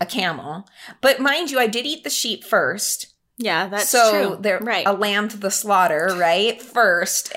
a 0.00 0.06
camel. 0.06 0.66
But 1.00 1.20
mind 1.20 1.50
you, 1.52 1.60
I 1.60 1.68
did 1.68 1.86
eat 1.86 2.02
the 2.02 2.10
sheep 2.10 2.42
first. 2.44 3.14
Yeah, 3.38 3.68
that's 3.68 3.88
so 3.88 4.10
true. 4.10 4.38
There, 4.40 4.58
right. 4.58 4.86
a 4.86 4.92
lamb 4.92 5.28
to 5.28 5.36
the 5.36 5.50
slaughter, 5.50 6.14
right? 6.16 6.60
First, 6.60 7.32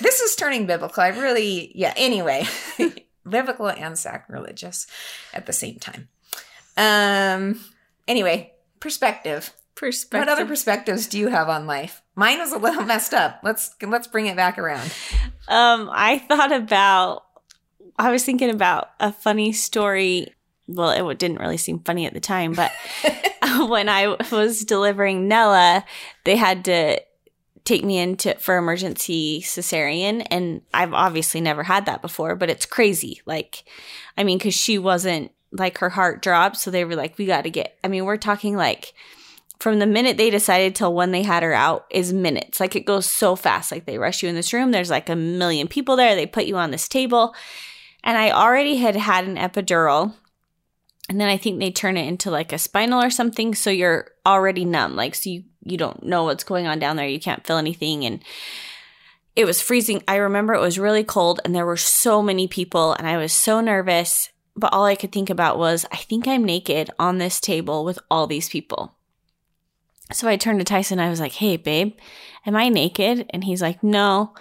this 0.00 0.20
is 0.20 0.36
turning 0.36 0.66
biblical. 0.66 1.02
I 1.02 1.08
really, 1.08 1.72
yeah. 1.74 1.92
Anyway, 1.96 2.44
biblical 3.28 3.68
and 3.68 3.98
sacrilegious 3.98 4.86
at 5.32 5.46
the 5.46 5.52
same 5.52 5.78
time. 5.78 6.08
Um. 6.76 7.60
Anyway, 8.06 8.52
perspective. 8.80 9.52
Perspective. 9.74 10.28
What 10.28 10.32
other 10.32 10.46
perspectives 10.46 11.06
do 11.06 11.18
you 11.18 11.28
have 11.28 11.48
on 11.48 11.66
life? 11.66 12.02
Mine 12.14 12.38
was 12.38 12.52
a 12.52 12.58
little 12.58 12.82
messed 12.86 13.14
up. 13.14 13.40
Let's 13.42 13.74
let's 13.82 14.06
bring 14.06 14.26
it 14.26 14.36
back 14.36 14.58
around. 14.58 14.92
Um, 15.48 15.90
I 15.92 16.18
thought 16.18 16.52
about. 16.52 17.22
I 17.96 18.10
was 18.10 18.24
thinking 18.24 18.50
about 18.50 18.90
a 18.98 19.12
funny 19.12 19.52
story. 19.52 20.34
Well, 20.66 20.90
it 21.08 21.18
didn't 21.18 21.38
really 21.38 21.58
seem 21.58 21.78
funny 21.80 22.06
at 22.06 22.14
the 22.14 22.20
time, 22.20 22.54
but 22.54 22.72
when 23.68 23.88
I 23.88 24.16
was 24.30 24.64
delivering 24.64 25.28
Nella, 25.28 25.84
they 26.24 26.36
had 26.36 26.64
to 26.66 27.00
take 27.64 27.84
me 27.84 27.98
into 27.98 28.34
for 28.36 28.56
emergency 28.56 29.40
cesarean, 29.40 30.26
and 30.30 30.62
I've 30.72 30.92
obviously 30.92 31.40
never 31.40 31.62
had 31.62 31.86
that 31.86 32.02
before, 32.02 32.36
but 32.36 32.50
it's 32.50 32.66
crazy. 32.66 33.22
Like, 33.26 33.64
I 34.16 34.24
mean, 34.24 34.38
because 34.38 34.54
she 34.54 34.78
wasn't 34.78 35.32
like 35.50 35.78
her 35.78 35.90
heart 35.90 36.22
dropped, 36.22 36.56
so 36.56 36.70
they 36.70 36.84
were 36.84 36.96
like, 36.96 37.16
"We 37.18 37.26
got 37.26 37.42
to 37.42 37.50
get." 37.50 37.78
I 37.82 37.88
mean, 37.88 38.04
we're 38.04 38.16
talking 38.16 38.56
like 38.56 38.94
from 39.58 39.78
the 39.78 39.86
minute 39.86 40.16
they 40.16 40.30
decided 40.30 40.74
till 40.74 40.94
when 40.94 41.10
they 41.10 41.22
had 41.22 41.42
her 41.42 41.54
out 41.54 41.86
is 41.90 42.12
minutes. 42.12 42.60
Like 42.60 42.76
it 42.76 42.84
goes 42.84 43.06
so 43.06 43.36
fast. 43.36 43.72
Like 43.72 43.86
they 43.86 43.98
rush 43.98 44.22
you 44.22 44.28
in 44.28 44.34
this 44.34 44.52
room. 44.52 44.72
There's 44.72 44.90
like 44.90 45.08
a 45.08 45.16
million 45.16 45.68
people 45.68 45.96
there. 45.96 46.14
They 46.14 46.26
put 46.26 46.44
you 46.44 46.56
on 46.56 46.70
this 46.70 46.88
table. 46.88 47.34
And 48.02 48.18
I 48.18 48.30
already 48.30 48.76
had 48.76 48.96
had 48.96 49.26
an 49.26 49.36
epidural. 49.36 50.14
And 51.08 51.20
then 51.20 51.28
I 51.28 51.36
think 51.36 51.58
they 51.58 51.70
turn 51.70 51.96
it 51.96 52.06
into 52.06 52.30
like 52.30 52.52
a 52.52 52.58
spinal 52.58 53.02
or 53.02 53.10
something. 53.10 53.54
So 53.54 53.70
you're 53.70 54.08
already 54.26 54.64
numb. 54.64 54.96
Like, 54.96 55.14
so 55.14 55.30
you, 55.30 55.44
you 55.64 55.76
don't 55.76 56.02
know 56.02 56.24
what's 56.24 56.44
going 56.44 56.66
on 56.66 56.78
down 56.78 56.96
there. 56.96 57.06
You 57.06 57.20
can't 57.20 57.46
feel 57.46 57.56
anything. 57.56 58.04
And 58.04 58.22
it 59.36 59.44
was 59.44 59.60
freezing. 59.60 60.02
I 60.06 60.16
remember 60.16 60.54
it 60.54 60.60
was 60.60 60.78
really 60.78 61.04
cold 61.04 61.40
and 61.44 61.54
there 61.54 61.66
were 61.66 61.76
so 61.76 62.22
many 62.22 62.46
people 62.46 62.92
and 62.94 63.06
I 63.06 63.16
was 63.16 63.32
so 63.32 63.60
nervous. 63.60 64.30
But 64.56 64.72
all 64.72 64.84
I 64.84 64.94
could 64.94 65.10
think 65.10 65.30
about 65.30 65.58
was, 65.58 65.84
I 65.90 65.96
think 65.96 66.28
I'm 66.28 66.44
naked 66.44 66.90
on 66.96 67.18
this 67.18 67.40
table 67.40 67.84
with 67.84 67.98
all 68.08 68.28
these 68.28 68.48
people. 68.48 68.94
So 70.12 70.28
I 70.28 70.36
turned 70.36 70.60
to 70.60 70.64
Tyson. 70.64 71.00
I 71.00 71.10
was 71.10 71.18
like, 71.18 71.32
"Hey, 71.32 71.56
babe, 71.56 71.96
am 72.46 72.54
I 72.54 72.68
naked?" 72.68 73.26
And 73.30 73.42
he's 73.42 73.62
like, 73.62 73.82
"No." 73.82 74.32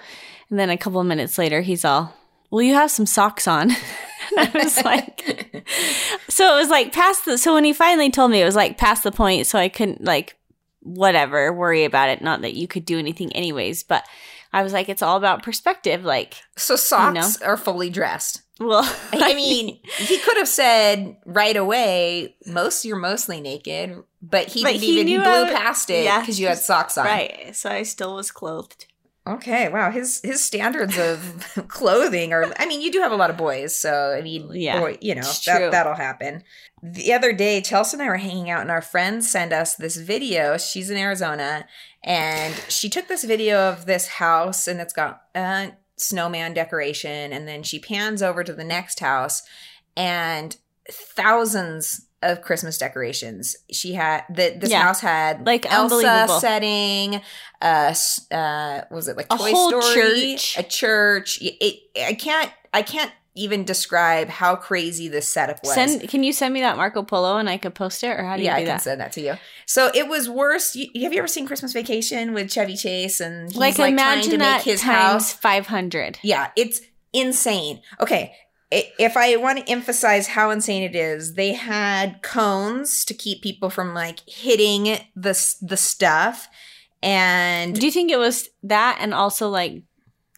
And 0.50 0.60
then 0.60 0.70
a 0.70 0.78
couple 0.78 1.00
of 1.00 1.08
minutes 1.08 1.40
later, 1.40 1.62
he's 1.62 1.84
all, 1.84 2.14
"Well, 2.52 2.62
you 2.62 2.76
have 2.76 2.92
some 2.92 3.08
socks 3.08 3.48
on." 3.48 3.72
I 4.38 4.52
was 4.54 4.84
like, 4.84 5.68
so 6.30 6.56
it 6.56 6.60
was 6.60 6.70
like 6.70 6.94
past 6.94 7.26
the. 7.26 7.38
So 7.38 7.54
when 7.54 7.64
he 7.64 7.74
finally 7.74 8.10
told 8.10 8.32
me, 8.32 8.42
it 8.42 8.46
was 8.46 8.56
like 8.56 8.78
past 8.78 9.04
the 9.04 9.12
point. 9.12 9.48
So 9.48 9.58
I 9.58 9.70
couldn't 9.70 10.04
like 10.04 10.36
whatever 10.84 11.52
worry 11.52 11.86
about 11.86 12.10
it. 12.10 12.22
Not 12.22 12.42
that 12.42 12.54
you 12.54 12.68
could 12.68 12.86
do 12.86 13.00
anything 13.00 13.34
anyways, 13.34 13.84
but 13.84 14.04
I 14.52 14.62
was 14.64 14.72
like, 14.74 14.88
it's 14.90 15.02
all 15.02 15.18
about 15.18 15.42
perspective. 15.44 16.04
Like, 16.06 16.36
So 16.58 16.76
socks 16.76 17.42
are 17.42 17.58
fully 17.58 17.90
dressed. 17.90 18.42
well, 18.60 18.84
I 19.12 19.34
mean, 19.36 19.80
he 19.98 20.18
could 20.20 20.38
have 20.38 20.48
said 20.48 21.18
right 21.26 21.58
away, 21.58 22.36
"Most 22.46 22.86
you're 22.86 22.98
mostly 22.98 23.42
naked," 23.42 23.98
but 24.22 24.48
he 24.48 24.62
But 24.62 24.74
didn't 24.74 24.84
he 24.84 25.00
even 25.14 25.22
blew 25.24 25.46
I 25.46 25.50
past 25.50 25.90
it 25.90 26.04
yeah, 26.06 26.20
because 26.20 26.40
you 26.40 26.48
had 26.48 26.60
socks 26.60 26.98
on. 26.98 27.06
right. 27.06 27.56
So 27.56 27.70
I 27.72 27.82
still 27.84 28.16
was 28.16 28.30
clothed. 28.30 28.86
Okay. 29.26 29.70
Wow. 29.70 29.90
His 29.92 30.20
his 30.24 30.44
standards 30.44 30.98
of 30.98 31.66
clothing 31.68 32.34
are. 32.34 32.54
I 32.58 32.66
mean, 32.66 32.82
you 32.82 32.92
do 32.92 33.00
have 33.00 33.12
a 33.12 33.16
lot 33.16 33.30
of 33.30 33.38
boys, 33.38 33.76
so 33.76 34.14
I 34.18 34.22
mean, 34.22 34.50
Yeah, 34.54 34.80
boy, 34.80 34.98
you 35.02 35.16
know 35.16 35.22
that 35.46 35.72
that'll 35.72 35.96
happen. 35.96 36.44
The 36.82 37.14
other 37.14 37.32
day, 37.32 37.62
Chelsea 37.62 37.96
and 37.96 38.04
I 38.04 38.08
were 38.08 38.18
hanging 38.18 38.50
out, 38.50 38.62
and 38.62 38.72
our 38.72 38.82
friend 38.82 39.24
sent 39.24 39.54
us 39.54 39.76
this 39.76 39.96
video. 39.96 40.58
She's 40.58 40.90
in 40.90 40.98
Arizona, 40.98 41.66
and 42.04 42.54
she 42.68 42.90
took 42.90 43.08
this 43.08 43.24
video 43.24 43.70
of 43.70 43.86
this 43.86 44.08
house, 44.08 44.68
and 44.68 44.82
it's 44.82 44.94
got 44.94 45.22
a 45.34 45.72
snowman 45.96 46.54
decoration, 46.54 47.32
and 47.32 47.48
then 47.48 47.64
she 47.64 47.80
pans 47.80 48.22
over 48.22 48.44
to 48.44 48.54
the 48.54 48.66
next 48.66 49.00
house, 49.00 49.44
and 49.96 50.58
thousands 50.92 52.08
of 52.24 52.42
Christmas 52.42 52.78
decorations. 52.78 53.56
She 53.72 53.94
had 53.94 54.24
that 54.30 54.60
this 54.62 54.70
Yeah. 54.72 54.82
house 54.84 55.00
had 55.02 55.46
Like, 55.46 55.72
Elsa 55.72 56.28
setting, 56.40 57.22
uh, 57.62 57.94
uh, 58.32 58.82
was 58.90 59.08
it 59.08 59.18
like 59.18 59.28
A 59.32 59.38
Toy 59.38 59.52
whole 59.52 59.70
Story, 59.82 60.36
church. 60.36 60.58
a 60.58 60.64
church? 60.64 61.42
It, 61.42 61.56
it- 61.64 62.06
I 62.08 62.14
can't, 62.14 62.52
I 62.74 62.82
can't 62.82 63.12
even 63.36 63.64
describe 63.66 64.30
how 64.30 64.56
crazy 64.56 65.08
this 65.08 65.28
setup 65.28 65.60
was. 65.64 65.74
Send. 65.74 66.08
Can 66.08 66.24
you 66.24 66.32
send 66.32 66.54
me 66.54 66.62
that 66.62 66.78
Marco 66.78 67.02
Polo 67.02 67.38
and 67.38 67.50
I 67.50 67.58
could 67.58 67.74
post 67.74 68.04
it, 68.04 68.10
or 68.10 68.24
how 68.24 68.36
do 68.36 68.44
you 68.44 68.46
yeah, 68.48 68.54
do 68.58 68.62
I 68.62 68.66
can 68.66 68.68
that? 68.76 68.82
send 68.84 69.02
that 69.02 69.12
to 69.14 69.22
you. 69.22 69.34
So 69.66 69.90
it 69.96 70.08
was 70.08 70.30
worse. 70.30 70.76
You, 70.76 70.88
have 71.04 71.14
you 71.14 71.18
ever 71.18 71.28
seen 71.28 71.48
Christmas 71.48 71.74
Vacation 71.74 72.34
with 72.34 72.52
Chevy 72.52 72.76
Chase 72.76 73.20
and 73.20 73.48
he's 73.50 73.58
like, 73.58 73.80
like, 73.80 73.92
imagine 73.92 74.22
trying 74.24 74.32
to 74.34 74.38
that 74.38 74.58
make 74.58 74.66
his 74.66 74.82
times 74.82 74.94
house? 75.02 75.34
five 75.34 75.66
hundred. 75.66 76.20
Yeah, 76.22 76.52
it's 76.56 76.82
insane. 77.12 77.82
Okay. 78.00 78.36
If 78.98 79.16
I 79.18 79.36
want 79.36 79.60
to 79.60 79.72
emphasize 79.72 80.28
how 80.28 80.50
insane 80.50 80.84
it 80.84 80.96
is, 80.96 81.36
they 81.36 81.54
had 81.54 82.22
cones 82.24 83.06
to 83.06 83.14
keep 83.14 83.42
people 83.42 83.70
from 83.70 83.94
like 83.94 84.20
hitting 84.28 84.98
the 85.16 85.56
the 85.62 85.78
stuff, 85.78 86.48
and 87.02 87.80
Do 87.80 87.86
you 87.86 87.92
think 87.92 88.12
it 88.12 88.18
was 88.18 88.50
that, 88.64 88.98
and 89.00 89.14
also 89.14 89.50
like, 89.50 89.84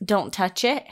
don't 0.03 0.33
touch 0.33 0.63
it? 0.63 0.83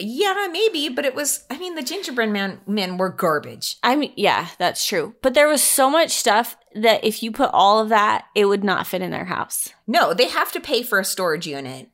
yeah, 0.00 0.48
maybe, 0.50 0.88
but 0.88 1.04
it 1.04 1.14
was. 1.14 1.44
I 1.50 1.58
mean, 1.58 1.76
the 1.76 1.82
gingerbread 1.82 2.30
man 2.30 2.60
men 2.66 2.96
were 2.96 3.10
garbage. 3.10 3.76
I 3.82 3.94
mean, 3.96 4.12
yeah, 4.16 4.48
that's 4.58 4.84
true. 4.86 5.14
But 5.22 5.34
there 5.34 5.48
was 5.48 5.62
so 5.62 5.88
much 5.88 6.10
stuff 6.10 6.56
that 6.74 7.04
if 7.04 7.22
you 7.22 7.30
put 7.30 7.50
all 7.52 7.78
of 7.78 7.90
that, 7.90 8.24
it 8.34 8.46
would 8.46 8.64
not 8.64 8.86
fit 8.86 9.02
in 9.02 9.12
their 9.12 9.26
house. 9.26 9.68
No, 9.86 10.12
they 10.12 10.28
have 10.28 10.50
to 10.52 10.60
pay 10.60 10.82
for 10.82 10.98
a 10.98 11.04
storage 11.04 11.46
unit 11.46 11.90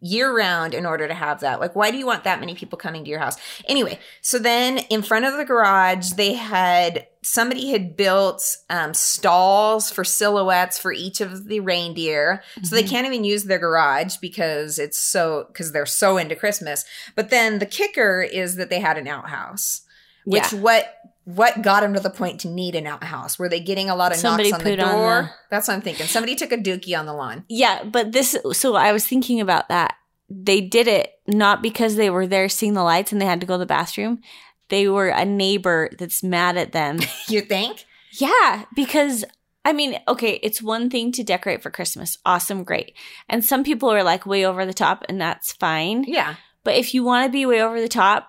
year 0.00 0.34
round 0.34 0.72
in 0.72 0.86
order 0.86 1.06
to 1.06 1.14
have 1.14 1.40
that. 1.40 1.60
Like, 1.60 1.76
why 1.76 1.90
do 1.90 1.98
you 1.98 2.06
want 2.06 2.24
that 2.24 2.40
many 2.40 2.54
people 2.54 2.78
coming 2.78 3.04
to 3.04 3.10
your 3.10 3.18
house? 3.18 3.36
Anyway, 3.68 3.98
so 4.22 4.38
then 4.38 4.78
in 4.78 5.02
front 5.02 5.26
of 5.26 5.36
the 5.36 5.44
garage, 5.44 6.12
they 6.12 6.32
had 6.32 7.06
somebody 7.22 7.70
had 7.70 7.96
built 7.96 8.56
um, 8.70 8.94
stalls 8.94 9.90
for 9.90 10.02
silhouettes 10.04 10.78
for 10.78 10.92
each 10.92 11.20
of 11.20 11.48
the 11.48 11.60
reindeer. 11.60 12.42
So 12.62 12.74
they 12.76 12.82
Mhm. 12.84 12.88
can't 12.90 13.06
even 13.06 13.24
use 13.24 13.44
their 13.44 13.58
garage 13.58 14.16
because 14.18 14.78
it's 14.78 14.98
so, 14.98 15.44
because 15.48 15.72
they're 15.72 15.86
so 15.86 16.16
into 16.16 16.36
Christmas. 16.36 16.84
But 17.14 17.30
then 17.30 17.58
the 17.58 17.66
kicker 17.66 18.22
is 18.22 18.56
that 18.56 18.70
they 18.70 18.80
had 18.80 18.96
an 18.98 19.06
outhouse, 19.08 19.82
which 20.24 20.52
Yeah. 20.52 20.58
what 20.60 20.98
what 21.24 21.62
got 21.62 21.80
them 21.80 21.94
to 21.94 22.00
the 22.00 22.10
point 22.10 22.40
to 22.40 22.48
need 22.48 22.74
an 22.74 22.86
outhouse? 22.86 23.38
Were 23.38 23.48
they 23.48 23.60
getting 23.60 23.88
a 23.88 23.96
lot 23.96 24.12
of 24.12 24.18
Somebody 24.18 24.50
knocks 24.50 24.62
on 24.62 24.70
the 24.70 24.76
put 24.76 24.84
on 24.84 24.92
door? 24.94 25.22
the- 25.22 25.30
That's 25.50 25.68
what 25.68 25.74
I'm 25.74 25.80
thinking. 25.82 26.06
Somebody 26.06 26.34
took 26.36 26.52
a 26.52 26.56
dookie 26.58 26.98
on 26.98 27.06
the 27.06 27.14
lawn. 27.14 27.44
Yeah, 27.48 27.84
but 27.84 28.12
this, 28.12 28.36
so 28.52 28.74
I 28.76 28.92
was 28.92 29.06
thinking 29.06 29.40
about 29.40 29.68
that. 29.68 29.94
They 30.28 30.60
did 30.60 30.86
it 30.88 31.12
not 31.26 31.62
because 31.62 31.96
they 31.96 32.10
were 32.10 32.26
there 32.26 32.48
seeing 32.48 32.74
the 32.74 32.82
lights 32.82 33.12
and 33.12 33.20
they 33.20 33.26
had 33.26 33.40
to 33.40 33.46
go 33.46 33.54
to 33.54 33.58
the 33.58 33.66
bathroom. 33.66 34.20
They 34.68 34.88
were 34.88 35.08
a 35.08 35.24
neighbor 35.24 35.90
that's 35.98 36.22
mad 36.22 36.56
at 36.56 36.72
them. 36.72 36.98
You 37.28 37.40
think? 37.42 37.84
yeah, 38.12 38.64
because 38.74 39.24
I 39.66 39.72
mean, 39.72 39.98
okay, 40.06 40.38
it's 40.42 40.60
one 40.62 40.90
thing 40.90 41.10
to 41.12 41.22
decorate 41.24 41.62
for 41.62 41.70
Christmas. 41.70 42.18
Awesome, 42.26 42.64
great. 42.64 42.94
And 43.30 43.42
some 43.42 43.64
people 43.64 43.88
are 43.90 44.02
like 44.02 44.26
way 44.26 44.44
over 44.44 44.66
the 44.66 44.74
top, 44.74 45.04
and 45.08 45.18
that's 45.20 45.52
fine. 45.52 46.04
Yeah. 46.06 46.34
But 46.64 46.74
if 46.76 46.92
you 46.94 47.02
want 47.02 47.26
to 47.26 47.32
be 47.32 47.46
way 47.46 47.62
over 47.62 47.80
the 47.80 47.88
top, 47.88 48.28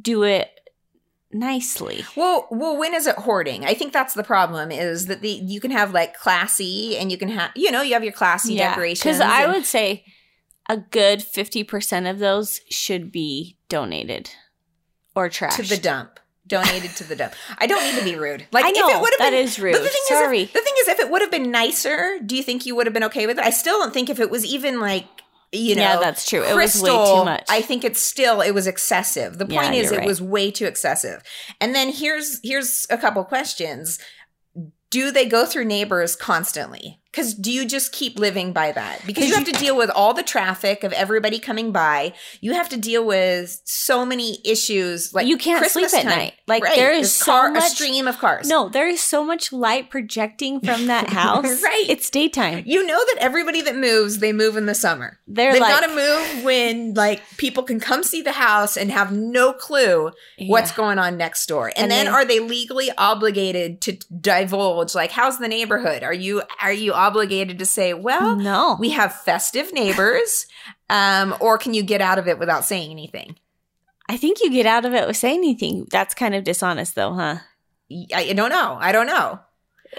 do 0.00 0.22
it 0.22 0.48
nicely. 1.34 2.04
Well, 2.16 2.46
well, 2.50 2.76
when 2.76 2.94
is 2.94 3.06
it 3.06 3.16
hoarding? 3.16 3.64
I 3.64 3.74
think 3.74 3.92
that's 3.92 4.14
the 4.14 4.22
problem. 4.24 4.70
Is 4.70 5.06
that 5.06 5.20
the 5.20 5.28
you 5.28 5.60
can 5.60 5.70
have 5.70 5.92
like 5.92 6.16
classy, 6.16 6.96
and 6.96 7.10
you 7.10 7.18
can 7.18 7.28
have 7.28 7.50
you 7.54 7.70
know 7.70 7.82
you 7.82 7.94
have 7.94 8.04
your 8.04 8.12
classy 8.12 8.56
decorations. 8.56 9.02
Because 9.02 9.20
I 9.20 9.42
and- 9.42 9.52
would 9.52 9.66
say 9.66 10.04
a 10.68 10.78
good 10.78 11.20
50% 11.20 12.10
of 12.10 12.18
those 12.18 12.60
should 12.70 13.12
be 13.12 13.58
donated 13.68 14.30
or 15.14 15.28
trashed. 15.28 15.56
to 15.56 15.62
the 15.62 15.76
dump. 15.76 16.20
Donated 16.46 16.90
to 16.96 17.04
the 17.04 17.16
dump. 17.16 17.34
I 17.58 17.66
don't 17.66 17.82
need 17.84 17.98
to 17.98 18.04
be 18.04 18.16
rude. 18.16 18.46
Like 18.52 18.64
I 18.66 18.70
know, 18.70 18.88
if 18.88 18.96
it 18.96 19.00
would 19.00 19.10
have 19.12 19.18
that 19.18 19.30
been, 19.30 19.44
is 19.44 19.58
rude. 19.58 19.72
But 19.72 19.82
the 19.82 19.88
thing 19.88 20.02
Sorry. 20.08 20.38
is, 20.40 20.48
if, 20.48 20.52
the 20.52 20.60
thing 20.60 20.74
is, 20.80 20.88
if 20.88 21.00
it 21.00 21.10
would 21.10 21.22
have 21.22 21.30
been 21.30 21.50
nicer, 21.50 22.18
do 22.24 22.36
you 22.36 22.42
think 22.42 22.66
you 22.66 22.74
would 22.76 22.86
have 22.86 22.92
been 22.94 23.04
okay 23.04 23.26
with 23.26 23.38
it? 23.38 23.44
I 23.44 23.50
still 23.50 23.78
don't 23.78 23.94
think 23.94 24.10
if 24.10 24.20
it 24.20 24.30
was 24.30 24.44
even 24.44 24.78
like 24.80 25.06
you 25.54 25.74
know, 25.74 25.82
Yeah, 25.82 26.00
that's 26.00 26.28
true. 26.28 26.42
It 26.42 26.54
was 26.54 26.80
way 26.82 26.90
too 26.90 27.24
much. 27.24 27.44
I 27.48 27.60
think 27.62 27.84
it's 27.84 28.00
still 28.00 28.40
it 28.40 28.52
was 28.52 28.66
excessive. 28.66 29.38
The 29.38 29.46
Yeah, 29.48 29.62
point 29.62 29.74
is, 29.74 29.92
it 29.92 29.98
right. 29.98 30.06
was 30.06 30.20
way 30.20 30.50
too 30.50 30.66
excessive. 30.66 31.22
And 31.60 31.74
then 31.74 31.90
here's 31.92 32.40
here's 32.42 32.86
a 32.90 32.98
couple 32.98 33.24
questions. 33.24 33.98
Do 34.90 35.10
they 35.10 35.26
go 35.26 35.44
through 35.46 35.64
neighbors 35.64 36.16
constantly? 36.16 37.00
Because 37.14 37.32
do 37.32 37.52
you 37.52 37.64
just 37.64 37.92
keep 37.92 38.18
living 38.18 38.52
by 38.52 38.72
that? 38.72 39.06
Because 39.06 39.28
you 39.28 39.34
have 39.36 39.44
to 39.44 39.52
deal 39.52 39.76
with 39.76 39.88
all 39.90 40.14
the 40.14 40.24
traffic 40.24 40.82
of 40.82 40.92
everybody 40.92 41.38
coming 41.38 41.70
by. 41.70 42.12
You 42.40 42.54
have 42.54 42.68
to 42.70 42.76
deal 42.76 43.06
with 43.06 43.60
so 43.64 44.04
many 44.04 44.38
issues. 44.44 45.14
Like 45.14 45.28
You 45.28 45.36
can't 45.38 45.58
Christmas 45.60 45.92
sleep 45.92 46.04
at 46.04 46.08
time. 46.08 46.18
night. 46.18 46.34
Like, 46.48 46.64
Right. 46.64 46.74
there 46.74 46.90
is 46.90 47.02
There's 47.02 47.12
so 47.12 47.24
car, 47.26 47.48
a 47.50 47.52
much- 47.52 47.70
stream 47.70 48.08
of 48.08 48.18
cars. 48.18 48.48
No, 48.48 48.68
there 48.68 48.88
is 48.88 49.00
so 49.00 49.24
much 49.24 49.52
light 49.52 49.90
projecting 49.90 50.58
from 50.60 50.86
that 50.88 51.10
house. 51.10 51.62
Right. 51.62 51.84
It's 51.88 52.10
daytime. 52.10 52.64
You 52.66 52.84
know 52.84 52.98
that 52.98 53.16
everybody 53.20 53.60
that 53.62 53.76
moves, 53.76 54.18
they 54.18 54.32
move 54.32 54.56
in 54.56 54.66
the 54.66 54.74
summer. 54.74 55.20
They're 55.28 55.52
They've 55.52 55.60
like, 55.60 55.80
got 55.80 55.86
to 55.88 55.94
move 55.94 56.44
when 56.44 56.94
like 56.94 57.22
people 57.36 57.62
can 57.62 57.78
come 57.78 58.02
see 58.02 58.22
the 58.22 58.32
house 58.32 58.76
and 58.76 58.90
have 58.90 59.12
no 59.12 59.52
clue 59.52 60.10
what's 60.46 60.72
going 60.72 60.98
on 60.98 61.16
next 61.16 61.46
door. 61.46 61.68
And, 61.68 61.84
And 61.84 61.90
then 61.92 62.06
they- 62.06 62.10
are 62.10 62.24
they 62.24 62.40
legally 62.40 62.90
obligated 62.98 63.80
to 63.82 63.92
divulge 64.20 64.96
like 64.96 65.12
how's 65.12 65.38
the 65.38 65.46
neighborhood? 65.48 66.02
Are 66.02 66.12
you 66.12 66.42
are 66.60 66.72
you 66.72 66.92
obligated 67.04 67.58
to 67.58 67.66
say, 67.66 67.94
well, 67.94 68.36
no. 68.36 68.76
we 68.80 68.90
have 68.90 69.12
festive 69.22 69.72
neighbors 69.72 70.46
um 70.90 71.34
or 71.40 71.58
can 71.58 71.74
you 71.74 71.82
get 71.82 72.00
out 72.00 72.18
of 72.18 72.26
it 72.28 72.38
without 72.38 72.64
saying 72.64 72.90
anything? 72.90 73.36
I 74.08 74.16
think 74.18 74.38
you 74.42 74.50
get 74.50 74.66
out 74.66 74.84
of 74.84 74.92
it 74.94 75.06
with 75.06 75.16
saying 75.16 75.38
anything. 75.38 75.86
That's 75.90 76.14
kind 76.14 76.34
of 76.34 76.44
dishonest, 76.44 76.94
though, 76.94 77.14
huh? 77.14 77.36
I, 78.12 78.30
I 78.30 78.32
don't 78.34 78.50
know. 78.50 78.76
I 78.80 78.92
don't 78.92 79.06
know. 79.06 79.40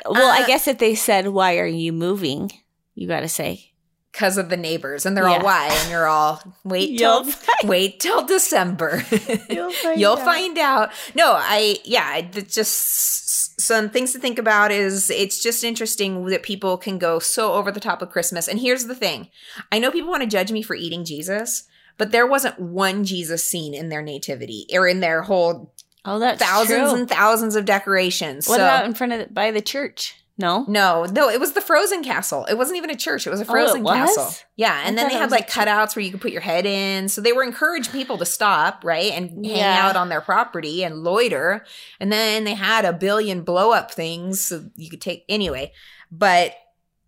Well, 0.05 0.29
Uh, 0.29 0.43
I 0.43 0.45
guess 0.45 0.67
if 0.67 0.77
they 0.77 0.93
said, 0.95 1.29
"Why 1.29 1.57
are 1.57 1.65
you 1.83 1.91
moving?" 1.93 2.51
you 2.93 3.07
got 3.07 3.21
to 3.21 3.27
say, 3.29 3.71
Because 4.11 4.37
of 4.37 4.49
the 4.49 4.57
neighbors, 4.57 5.05
and 5.05 5.15
they're 5.17 5.27
all 5.27 5.41
why, 5.41 5.69
and 5.71 5.89
you're 5.91 6.07
all 6.07 6.39
wait 6.63 6.97
till 7.01 7.25
wait 7.63 7.99
till 7.99 8.25
December. 8.25 9.01
You'll 9.49 9.71
find 9.71 9.99
You'll 9.99 10.13
out. 10.21 10.25
find 10.31 10.57
out. 10.57 10.91
No, 11.15 11.33
I 11.35 11.77
yeah, 11.83 12.05
I- 12.05 12.21
just 12.59 13.44
some 13.57 13.89
things 13.89 14.11
to 14.13 14.19
think 14.19 14.37
about 14.37 14.71
is 14.71 15.09
it's 15.09 15.41
just 15.41 15.63
interesting 15.63 16.25
that 16.25 16.43
people 16.43 16.77
can 16.77 16.97
go 16.97 17.19
so 17.19 17.53
over 17.53 17.71
the 17.71 17.79
top 17.79 18.01
of 18.01 18.09
Christmas. 18.09 18.47
And 18.47 18.59
here's 18.59 18.85
the 18.85 18.95
thing. 18.95 19.29
I 19.71 19.79
know 19.79 19.91
people 19.91 20.09
want 20.09 20.23
to 20.23 20.29
judge 20.29 20.51
me 20.51 20.61
for 20.61 20.75
eating 20.75 21.05
Jesus, 21.05 21.63
but 21.97 22.11
there 22.11 22.27
wasn't 22.27 22.59
one 22.59 23.05
Jesus 23.05 23.43
scene 23.43 23.73
in 23.73 23.89
their 23.89 24.01
nativity 24.01 24.65
or 24.73 24.87
in 24.87 24.99
their 24.99 25.21
whole 25.21 25.73
"Oh, 26.03 26.19
that's 26.19 26.41
thousands 26.43 26.91
true. 26.91 26.99
and 26.99 27.09
thousands 27.09 27.55
of 27.55 27.65
decorations. 27.65 28.47
What 28.49 28.57
So- 28.57 28.63
about 28.63 28.85
in 28.85 28.93
front 28.93 29.13
of 29.13 29.19
the, 29.19 29.27
by 29.33 29.51
the 29.51 29.61
church? 29.61 30.15
No, 30.37 30.65
no, 30.67 31.05
no, 31.05 31.29
it 31.29 31.39
was 31.39 31.53
the 31.53 31.61
Frozen 31.61 32.03
Castle. 32.03 32.43
It 32.45 32.55
wasn't 32.55 32.75
even 32.77 32.89
a 32.89 32.95
church. 32.95 33.25
It 33.25 33.29
was 33.29 33.39
a 33.39 33.43
Oh, 33.43 33.47
Frozen 33.47 33.83
was? 33.83 33.93
Castle. 33.95 34.33
Yeah, 34.57 34.73
I 34.73 34.87
and 34.87 34.97
then 34.97 35.07
they 35.07 35.13
had 35.13 35.31
like 35.31 35.49
cutouts 35.49 35.95
where 35.95 36.03
you 36.03 36.11
could 36.11 36.19
put 36.19 36.33
your 36.33 36.41
head 36.41 36.65
in. 36.65 37.07
So 37.07 37.21
they 37.21 37.31
were 37.31 37.43
encouraging 37.43 37.93
people 37.93 38.17
to 38.17 38.25
stop, 38.25 38.83
right, 38.83 39.13
and 39.13 39.29
hang 39.45 39.55
Yeah. 39.57 39.87
out 39.87 39.95
on 39.95 40.09
their 40.09 40.19
property 40.19 40.83
and 40.83 41.03
loiter. 41.05 41.65
And 42.01 42.11
then 42.11 42.43
they 42.43 42.53
had 42.53 42.83
a 42.83 42.91
billion 42.91 43.43
blow 43.43 43.71
up 43.71 43.91
things 43.91 44.41
so 44.41 44.65
you 44.75 44.89
could 44.89 44.99
take 45.01 45.23
anyway. 45.29 45.71
But 46.11 46.53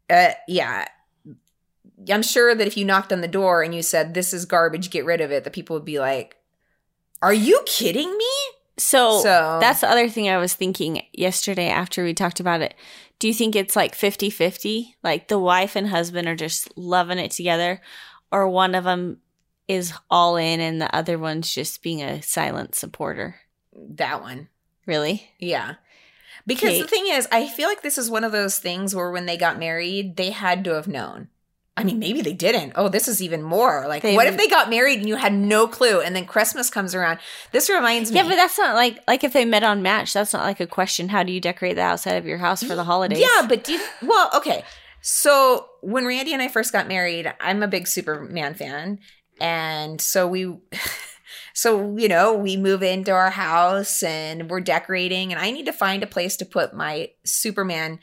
uh, 0.09 0.29
yeah, 0.47 0.85
I'm 2.09 2.23
sure 2.23 2.55
that 2.55 2.65
if 2.67 2.77
you 2.77 2.85
knocked 2.85 3.11
on 3.11 3.19
the 3.19 3.27
door 3.27 3.61
and 3.61 3.75
you 3.75 3.81
said 3.81 4.13
this 4.13 4.33
is 4.33 4.45
garbage, 4.45 4.89
get 4.89 5.03
rid 5.03 5.19
of 5.19 5.31
it, 5.31 5.43
the 5.43 5.49
people 5.49 5.75
would 5.75 5.83
be 5.85 5.99
like, 5.99 6.37
"Are 7.21 7.33
you 7.33 7.61
kidding 7.65 8.17
me?" 8.17 8.25
So, 8.79 9.21
So- 9.21 9.57
that's 9.59 9.81
the 9.81 9.89
other 9.89 10.07
thing 10.07 10.29
I 10.29 10.37
was 10.37 10.53
thinking 10.53 11.01
yesterday 11.11 11.67
after 11.67 12.03
we 12.03 12.13
talked 12.13 12.39
about 12.39 12.61
it. 12.61 12.75
Do 13.19 13.27
you 13.27 13.33
think 13.33 13.55
it's 13.55 13.75
like 13.75 13.95
50 13.95 14.29
50? 14.29 14.95
Like 15.03 15.27
the 15.27 15.39
wife 15.39 15.75
and 15.75 15.87
husband 15.87 16.27
are 16.27 16.35
just 16.35 16.75
loving 16.77 17.17
it 17.19 17.31
together, 17.31 17.81
or 18.31 18.47
one 18.47 18.75
of 18.75 18.83
them 18.83 19.19
is 19.67 19.93
all 20.09 20.37
in 20.37 20.59
and 20.59 20.79
the 20.81 20.93
other 20.95 21.17
one's 21.17 21.53
just 21.53 21.81
being 21.81 22.01
a 22.01 22.21
silent 22.21 22.75
supporter? 22.75 23.35
That 23.73 24.21
one. 24.21 24.49
Really? 24.85 25.29
Yeah. 25.39 25.75
Because 26.45 26.69
Okay. 26.69 26.81
the 26.81 26.87
thing 26.87 27.07
is, 27.07 27.27
I 27.31 27.47
feel 27.47 27.67
like 27.67 27.81
this 27.81 27.97
is 27.97 28.09
one 28.09 28.23
of 28.23 28.31
those 28.31 28.57
things 28.59 28.95
where 28.95 29.11
when 29.11 29.25
they 29.25 29.35
got 29.35 29.59
married, 29.59 30.15
they 30.15 30.31
had 30.31 30.63
to 30.63 30.75
have 30.75 30.87
known. 30.87 31.27
I 31.77 31.83
mean, 31.83 31.99
maybe 31.99 32.21
they 32.21 32.33
didn't. 32.33 32.73
Oh, 32.75 32.89
this 32.89 33.07
is 33.07 33.21
even 33.21 33.43
more. 33.43 33.85
Like, 33.87 34.01
They- 34.01 34.15
what 34.15 34.25
if 34.25 34.35
they 34.35 34.47
got 34.47 34.67
married 34.67 34.97
and 34.99 35.07
you 35.07 35.15
had 35.15 35.31
no 35.31 35.67
clue 35.67 36.01
and 36.01 36.15
then 36.15 36.25
Christmas 36.25 36.71
comes 36.71 36.95
around? 36.95 37.19
This 37.51 37.69
reminds 37.69 38.11
me. 38.11 38.17
Yeah, 38.17 38.23
but 38.27 38.35
that's 38.35 38.57
not 38.57 38.73
like 38.73 38.97
like 39.07 39.23
if 39.23 39.31
they 39.31 39.45
met 39.45 39.61
on 39.63 39.83
Match. 39.83 40.11
That's 40.11 40.33
not 40.33 40.43
like 40.43 40.59
a 40.59 40.65
question. 40.65 41.09
How 41.09 41.21
do 41.21 41.31
you 41.31 41.39
decorate 41.39 41.75
the 41.75 41.83
outside 41.83 42.15
of 42.15 42.25
your 42.25 42.39
house 42.39 42.63
for 42.63 42.73
the 42.75 42.83
holidays? 42.83 43.19
Yeah, 43.19 43.45
but 43.47 43.63
do 43.63 43.73
you, 43.73 43.81
well, 44.01 44.31
okay. 44.35 44.63
So 45.01 45.67
when 45.81 46.05
Randy 46.07 46.33
and 46.33 46.41
I 46.41 46.47
first 46.47 46.73
got 46.73 46.87
married, 46.87 47.31
I'm 47.39 47.61
a 47.61 47.67
big 47.67 47.87
Superman 47.87 48.55
fan, 48.55 48.97
and 49.39 50.01
so 50.01 50.27
we, 50.27 50.57
so 51.53 51.95
you 51.95 52.07
know, 52.07 52.33
we 52.33 52.57
move 52.57 52.81
into 52.83 53.11
our 53.11 53.29
house 53.29 54.01
and 54.03 54.49
we're 54.49 54.61
decorating, 54.61 55.31
and 55.31 55.39
I 55.39 55.51
need 55.51 55.67
to 55.67 55.73
find 55.73 56.01
a 56.01 56.07
place 56.07 56.35
to 56.37 56.45
put 56.45 56.73
my 56.73 57.11
Superman 57.23 57.99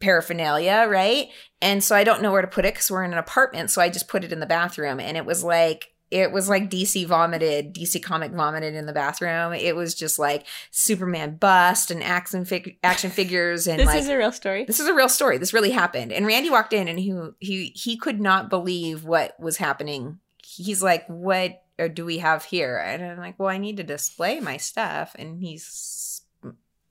paraphernalia, 0.00 0.86
right? 0.88 1.28
And 1.60 1.82
so 1.82 1.96
I 1.96 2.04
don't 2.04 2.22
know 2.22 2.32
where 2.32 2.42
to 2.42 2.48
put 2.48 2.64
it 2.64 2.74
because 2.74 2.90
we're 2.90 3.04
in 3.04 3.12
an 3.12 3.18
apartment, 3.18 3.70
so 3.70 3.82
I 3.82 3.88
just 3.88 4.08
put 4.08 4.24
it 4.24 4.32
in 4.32 4.40
the 4.40 4.46
bathroom, 4.46 5.00
and 5.00 5.16
it 5.16 5.24
was 5.26 5.42
like. 5.44 5.92
It 6.10 6.32
was 6.32 6.48
like 6.48 6.70
DC 6.70 7.06
vomited, 7.06 7.74
DC 7.74 8.02
comic 8.02 8.32
vomited 8.32 8.74
in 8.74 8.86
the 8.86 8.94
bathroom. 8.94 9.52
It 9.52 9.76
was 9.76 9.94
just 9.94 10.18
like 10.18 10.46
Superman 10.70 11.36
bust 11.36 11.90
and 11.90 12.02
action 12.02 12.46
fig- 12.46 12.78
action 12.82 13.10
figures 13.10 13.66
and 13.68 13.78
this 13.78 13.86
like 13.88 13.98
is 13.98 14.08
a 14.08 14.16
real 14.16 14.32
story. 14.32 14.64
this 14.64 14.80
is 14.80 14.86
a 14.86 14.94
real 14.94 15.10
story. 15.10 15.36
This 15.36 15.52
really 15.52 15.68
happened. 15.68 16.10
And 16.10 16.24
Randy 16.26 16.48
walked 16.48 16.72
in 16.72 16.88
and 16.88 16.98
he 16.98 17.14
he 17.40 17.66
he 17.74 17.98
could 17.98 18.22
not 18.22 18.48
believe 18.48 19.04
what 19.04 19.38
was 19.38 19.58
happening. 19.58 20.18
He's 20.42 20.82
like, 20.82 21.06
"What 21.08 21.62
uh, 21.78 21.88
do 21.88 22.06
we 22.06 22.16
have 22.18 22.44
here?" 22.46 22.78
And 22.78 23.04
I'm 23.04 23.18
like, 23.18 23.38
"Well, 23.38 23.50
I 23.50 23.58
need 23.58 23.76
to 23.76 23.82
display 23.82 24.40
my 24.40 24.56
stuff." 24.56 25.14
And 25.18 25.38
he's 25.42 26.22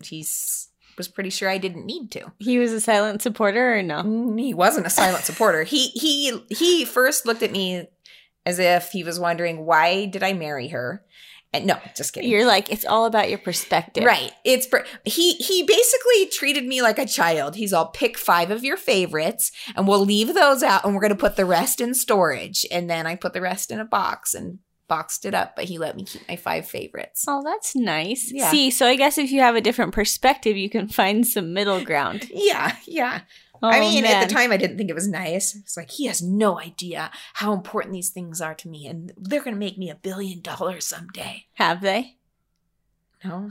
he's 0.04 0.70
was 0.98 1.08
pretty 1.08 1.30
sure 1.30 1.50
I 1.50 1.58
didn't 1.58 1.86
need 1.86 2.12
to. 2.12 2.32
He 2.40 2.58
was 2.60 2.74
a 2.74 2.82
silent 2.82 3.22
supporter, 3.22 3.78
or 3.78 3.84
no? 3.84 4.02
Mm, 4.04 4.40
He 4.42 4.54
wasn't 4.54 4.88
a 4.88 4.90
silent 4.92 5.24
supporter. 5.26 5.64
He 5.64 5.88
he 5.90 6.44
he 6.50 6.86
first 6.86 7.26
looked 7.26 7.44
at 7.44 7.52
me 7.52 7.88
as 8.46 8.60
if 8.60 8.90
he 8.92 9.04
was 9.04 9.20
wondering 9.20 9.66
why 9.66 10.06
did 10.06 10.24
I 10.24 10.34
marry 10.34 10.70
her. 10.70 11.04
And 11.54 11.66
no, 11.66 11.78
just 11.96 12.12
kidding. 12.12 12.30
You're 12.30 12.46
like 12.46 12.70
it's 12.72 12.84
all 12.86 13.06
about 13.06 13.30
your 13.30 13.40
perspective, 13.40 14.04
Right. 14.04 14.32
It's 14.44 14.68
per- 14.68 14.86
he 15.06 15.34
he 15.36 15.64
basically 15.64 16.26
treated 16.28 16.66
me 16.66 16.82
like 16.82 17.00
a 17.00 17.06
child. 17.06 17.56
He's 17.56 17.72
all 17.72 17.88
pick 17.88 18.18
five 18.18 18.52
of 18.52 18.66
your 18.66 18.76
favorites 18.76 19.52
and 19.76 19.88
we'll 19.88 20.04
leave 20.06 20.34
those 20.34 20.62
out 20.62 20.84
and 20.84 20.94
we're 20.94 21.02
going 21.02 21.10
to 21.12 21.16
put 21.16 21.38
the 21.38 21.46
rest 21.46 21.80
in 21.80 21.94
storage. 21.94 22.66
And 22.70 22.90
then 22.90 23.08
I 23.08 23.16
put 23.16 23.32
the 23.34 23.42
rest 23.42 23.72
in 23.72 23.80
a 23.80 23.86
box 23.86 24.34
and 24.34 24.60
boxed 24.88 25.26
it 25.26 25.34
up, 25.34 25.56
but 25.56 25.65
he 25.65 25.78
let 25.78 25.95
me 25.95 26.04
keep 26.04 26.28
my 26.28 26.36
five 26.36 26.67
favorites. 26.67 27.26
Oh, 27.28 27.41
that's 27.43 27.76
nice. 27.76 28.32
Yeah. 28.32 28.50
See, 28.50 28.71
so 28.71 28.86
I 28.88 28.95
guess 28.95 29.17
if 29.17 29.32
you 29.32 29.41
have 29.41 29.56
a 29.56 29.62
different 29.62 29.93
perspective, 29.93 30.58
you 30.58 30.69
can 30.69 30.88
find 31.00 31.26
some 31.28 31.54
middle 31.54 31.84
ground. 31.84 32.30
Yeah, 32.34 32.76
yeah. 32.86 33.21
Oh, 33.62 33.69
I 33.69 33.80
mean, 33.80 34.06
at 34.06 34.28
the 34.28 34.34
time 34.34 34.52
I 34.52 34.58
didn't 34.58 34.78
think 34.78 34.89
it 34.89 34.95
was 34.95 35.08
nice. 35.08 35.56
It's 35.56 35.76
like 35.76 35.89
he 35.89 36.06
has 36.06 36.21
no 36.21 36.60
idea 36.60 37.10
how 37.34 37.54
important 37.54 37.93
these 37.93 38.12
things 38.12 38.39
are 38.39 38.54
to 38.54 38.69
me 38.69 38.86
and 38.86 39.12
they're 39.17 39.43
going 39.43 39.56
to 39.56 39.60
make 39.60 39.80
me 39.80 39.89
a 39.89 39.95
billion 39.95 40.41
dollars 40.41 40.86
someday. 40.86 41.45
have 41.56 41.82
they? 41.82 42.17
No. 43.23 43.50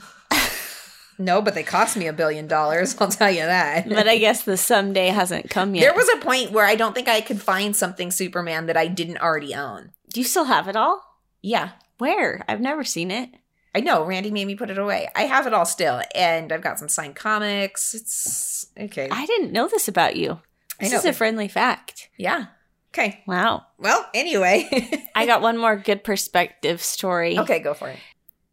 no, 1.19 1.43
but 1.43 1.55
they 1.55 1.65
cost 1.65 1.97
me 1.97 2.07
a 2.07 2.13
billion 2.13 2.47
dollars, 2.47 2.95
I'll 3.01 3.09
tell 3.09 3.31
you 3.31 3.43
that. 3.43 3.89
But 3.89 4.07
I 4.07 4.19
guess 4.19 4.45
the 4.45 4.57
someday 4.57 5.09
hasn't 5.09 5.51
come 5.51 5.75
yet. 5.75 5.83
There 5.83 5.95
was 5.95 6.09
a 6.15 6.25
point 6.25 6.53
where 6.53 6.65
I 6.65 6.77
don't 6.77 6.95
think 6.95 7.09
I 7.09 7.21
could 7.21 7.43
find 7.43 7.75
something 7.75 8.13
Superman 8.13 8.67
that 8.67 8.77
I 8.77 8.87
didn't 8.87 9.19
already 9.19 9.57
own. 9.57 9.91
Do 10.13 10.21
you 10.21 10.25
still 10.25 10.45
have 10.45 10.69
it 10.69 10.77
all? 10.77 11.03
Yeah, 11.47 11.71
Where? 11.99 12.45
I've 12.49 12.61
never 12.61 12.83
seen 12.83 13.13
it. 13.13 13.31
I 13.73 13.79
know. 13.79 14.05
Randy 14.05 14.33
made 14.33 14.47
me 14.49 14.57
put 14.57 14.69
it 14.69 14.79
away. 14.79 15.09
I 15.15 15.23
have 15.23 15.47
it 15.47 15.55
all 15.55 15.65
still, 15.65 16.03
and 16.13 16.51
I've 16.51 16.61
got 16.61 16.81
some 16.81 16.89
signed 16.89 17.15
comics. 17.15 17.95
It's 17.95 18.67
okay. 18.77 19.09
I 19.13 19.27
didn't 19.27 19.53
know 19.53 19.69
this 19.69 19.87
about 19.87 20.17
you. 20.17 20.41
I 20.81 20.89
This 20.89 20.93
is 20.93 21.05
a 21.05 21.13
friendly 21.13 21.47
fact. 21.47 22.09
yeah. 22.19 22.47
Okay. 22.93 23.23
Wow. 23.29 23.65
Well, 23.79 24.05
anyway. 24.13 24.67
I 25.15 25.25
got 25.27 25.41
one 25.41 25.57
more 25.57 25.77
good 25.77 26.03
perspective 26.03 26.83
story. 26.83 27.39
okay, 27.39 27.61
go 27.61 27.75
for 27.75 27.91
it. 27.91 27.99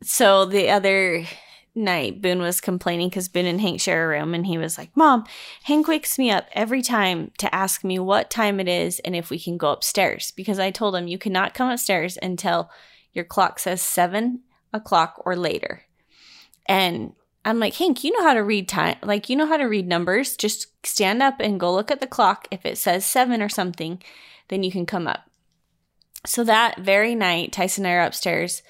So 0.03 0.45
the 0.45 0.69
other 0.69 1.25
night, 1.75 2.21
Boone 2.21 2.41
was 2.41 2.61
complaining 2.61 3.09
because 3.09 3.27
Boone 3.27 3.45
and 3.45 3.61
Hank 3.61 3.81
share 3.81 4.05
a 4.05 4.19
room, 4.19 4.33
and 4.33 4.45
he 4.45 4.57
was 4.57 4.77
like, 4.77 4.95
Mom, 4.95 5.25
Hank 5.63 5.87
wakes 5.87 6.17
me 6.17 6.29
up 6.29 6.47
every 6.53 6.81
time 6.81 7.31
to 7.39 7.53
ask 7.53 7.83
me 7.83 7.99
what 7.99 8.29
time 8.29 8.59
it 8.59 8.67
is 8.67 8.99
and 8.99 9.15
if 9.15 9.29
we 9.29 9.39
can 9.39 9.57
go 9.57 9.71
upstairs. 9.71 10.31
Because 10.31 10.59
I 10.59 10.71
told 10.71 10.95
him 10.95 11.07
you 11.07 11.17
cannot 11.17 11.53
come 11.53 11.69
upstairs 11.69 12.17
until 12.21 12.69
your 13.11 13.25
clock 13.25 13.59
says 13.59 13.81
seven 13.81 14.41
o'clock 14.71 15.21
or 15.25 15.35
later. 15.35 15.83
And 16.65 17.13
I'm 17.45 17.59
like, 17.59 17.75
Hank, 17.75 18.03
you 18.03 18.11
know 18.11 18.25
how 18.25 18.33
to 18.33 18.43
read 18.43 18.69
time. 18.69 18.97
Like, 19.03 19.29
you 19.29 19.35
know 19.35 19.45
how 19.45 19.57
to 19.57 19.65
read 19.65 19.87
numbers. 19.87 20.37
Just 20.37 20.67
stand 20.85 21.21
up 21.21 21.39
and 21.39 21.59
go 21.59 21.73
look 21.73 21.91
at 21.91 21.99
the 21.99 22.07
clock. 22.07 22.47
If 22.51 22.65
it 22.65 22.77
says 22.77 23.05
seven 23.05 23.41
or 23.41 23.49
something, 23.49 24.01
then 24.47 24.63
you 24.63 24.71
can 24.71 24.85
come 24.85 25.07
up. 25.07 25.29
So 26.25 26.43
that 26.45 26.79
very 26.79 27.15
night, 27.15 27.51
Tyson 27.51 27.85
and 27.85 27.91
I 27.91 27.95
are 27.95 28.05
upstairs 28.05 28.61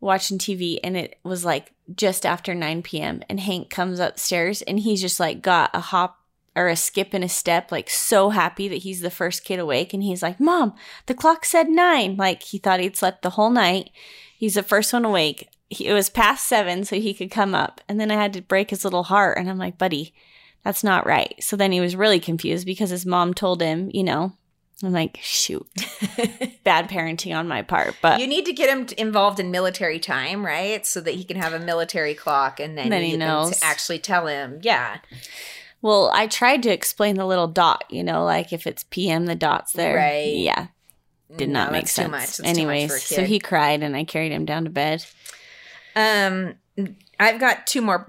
watching 0.00 0.38
TV, 0.38 0.78
and 0.82 0.96
it 0.96 1.18
was 1.22 1.44
like 1.44 1.73
just 1.94 2.24
after 2.24 2.54
9 2.54 2.82
p.m. 2.82 3.22
And 3.28 3.40
Hank 3.40 3.70
comes 3.70 3.98
upstairs 3.98 4.62
and 4.62 4.80
he's 4.80 5.00
just 5.00 5.20
like 5.20 5.42
got 5.42 5.70
a 5.74 5.80
hop 5.80 6.18
or 6.56 6.68
a 6.68 6.76
skip 6.76 7.08
and 7.12 7.24
a 7.24 7.28
step, 7.28 7.72
like 7.72 7.90
so 7.90 8.30
happy 8.30 8.68
that 8.68 8.76
he's 8.82 9.00
the 9.00 9.10
first 9.10 9.44
kid 9.44 9.58
awake. 9.58 9.92
And 9.92 10.02
he's 10.02 10.22
like, 10.22 10.38
Mom, 10.38 10.74
the 11.06 11.14
clock 11.14 11.44
said 11.44 11.68
nine. 11.68 12.16
Like 12.16 12.42
he 12.42 12.58
thought 12.58 12.80
he'd 12.80 12.96
slept 12.96 13.22
the 13.22 13.30
whole 13.30 13.50
night. 13.50 13.90
He's 14.38 14.54
the 14.54 14.62
first 14.62 14.92
one 14.92 15.04
awake. 15.04 15.48
He, 15.68 15.86
it 15.86 15.92
was 15.92 16.10
past 16.10 16.46
seven, 16.46 16.84
so 16.84 16.96
he 16.96 17.14
could 17.14 17.30
come 17.30 17.54
up. 17.54 17.80
And 17.88 17.98
then 17.98 18.10
I 18.10 18.14
had 18.14 18.32
to 18.34 18.42
break 18.42 18.70
his 18.70 18.84
little 18.84 19.04
heart. 19.04 19.38
And 19.38 19.50
I'm 19.50 19.58
like, 19.58 19.78
buddy, 19.78 20.14
That's 20.64 20.82
not 20.82 21.06
right. 21.06 21.34
So 21.40 21.56
then 21.56 21.72
he 21.72 21.80
was 21.80 21.94
really 21.94 22.20
confused 22.20 22.66
because 22.66 22.90
his 22.90 23.04
mom 23.04 23.34
told 23.34 23.60
him, 23.60 23.90
you 23.92 24.02
know, 24.02 24.32
I'm 24.82 24.92
like, 24.92 25.18
shoot, 25.22 25.66
bad 26.64 26.88
parenting 26.90 27.34
on 27.34 27.46
my 27.48 27.62
part. 27.62 27.94
But 28.02 28.20
you 28.20 28.26
need 28.26 28.44
to 28.46 28.52
get 28.52 28.68
him 28.68 28.86
involved 28.98 29.38
in 29.40 29.50
military 29.50 29.98
time, 29.98 30.44
right? 30.44 30.84
So 30.84 31.00
that 31.00 31.14
he 31.14 31.24
can 31.24 31.36
have 31.36 31.52
a 31.52 31.58
military 31.60 32.14
clock 32.14 32.60
and 32.60 32.76
then, 32.76 32.90
Then 32.90 33.02
he 33.02 33.16
knows. 33.16 33.58
to 33.58 33.64
actually 33.64 34.00
tell 34.00 34.26
him, 34.26 34.58
yeah. 34.62 34.98
well, 35.80 36.10
I 36.12 36.26
tried 36.26 36.62
to 36.64 36.70
explain 36.70 37.16
the 37.16 37.24
little 37.24 37.46
dot, 37.48 37.84
you 37.88 38.02
know, 38.02 38.24
like 38.24 38.52
if 38.52 38.66
it's 38.66 38.84
PM, 38.90 39.26
the 39.26 39.36
dot's 39.36 39.72
there. 39.72 39.96
Right. 39.96 40.34
Yeah. 40.36 40.66
Did 41.34 41.48
No, 41.48 41.60
not 41.64 41.72
make 41.72 41.88
sense. 41.88 42.36
Too 42.38 42.42
Anyways, 42.44 42.88
too 42.90 42.94
much 42.94 43.04
for 43.06 43.14
a 43.14 43.16
so 43.16 43.24
he 43.24 43.38
cried 43.38 43.82
and 43.82 43.96
I 43.96 44.04
carried 44.04 44.32
him 44.32 44.44
down 44.44 44.64
to 44.64 44.70
bed. 44.70 45.04
Um, 45.96 46.54
I've 47.18 47.40
got 47.40 47.66
two 47.66 47.80
more 47.80 48.06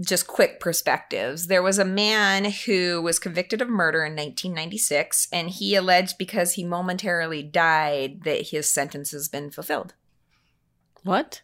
just 0.00 0.26
quick 0.26 0.60
perspectives. 0.60 1.46
There 1.46 1.62
was 1.62 1.78
a 1.78 1.84
man 1.84 2.46
who 2.66 3.00
was 3.02 3.18
convicted 3.18 3.62
of 3.62 3.68
murder 3.68 4.04
in 4.04 4.12
1996, 4.12 5.28
and 5.32 5.50
he 5.50 5.74
alleged 5.74 6.18
because 6.18 6.54
he 6.54 6.64
momentarily 6.64 7.42
died 7.42 8.22
that 8.24 8.48
his 8.48 8.70
sentence 8.70 9.12
has 9.12 9.28
been 9.28 9.50
fulfilled. 9.50 9.94
What? 11.02 11.42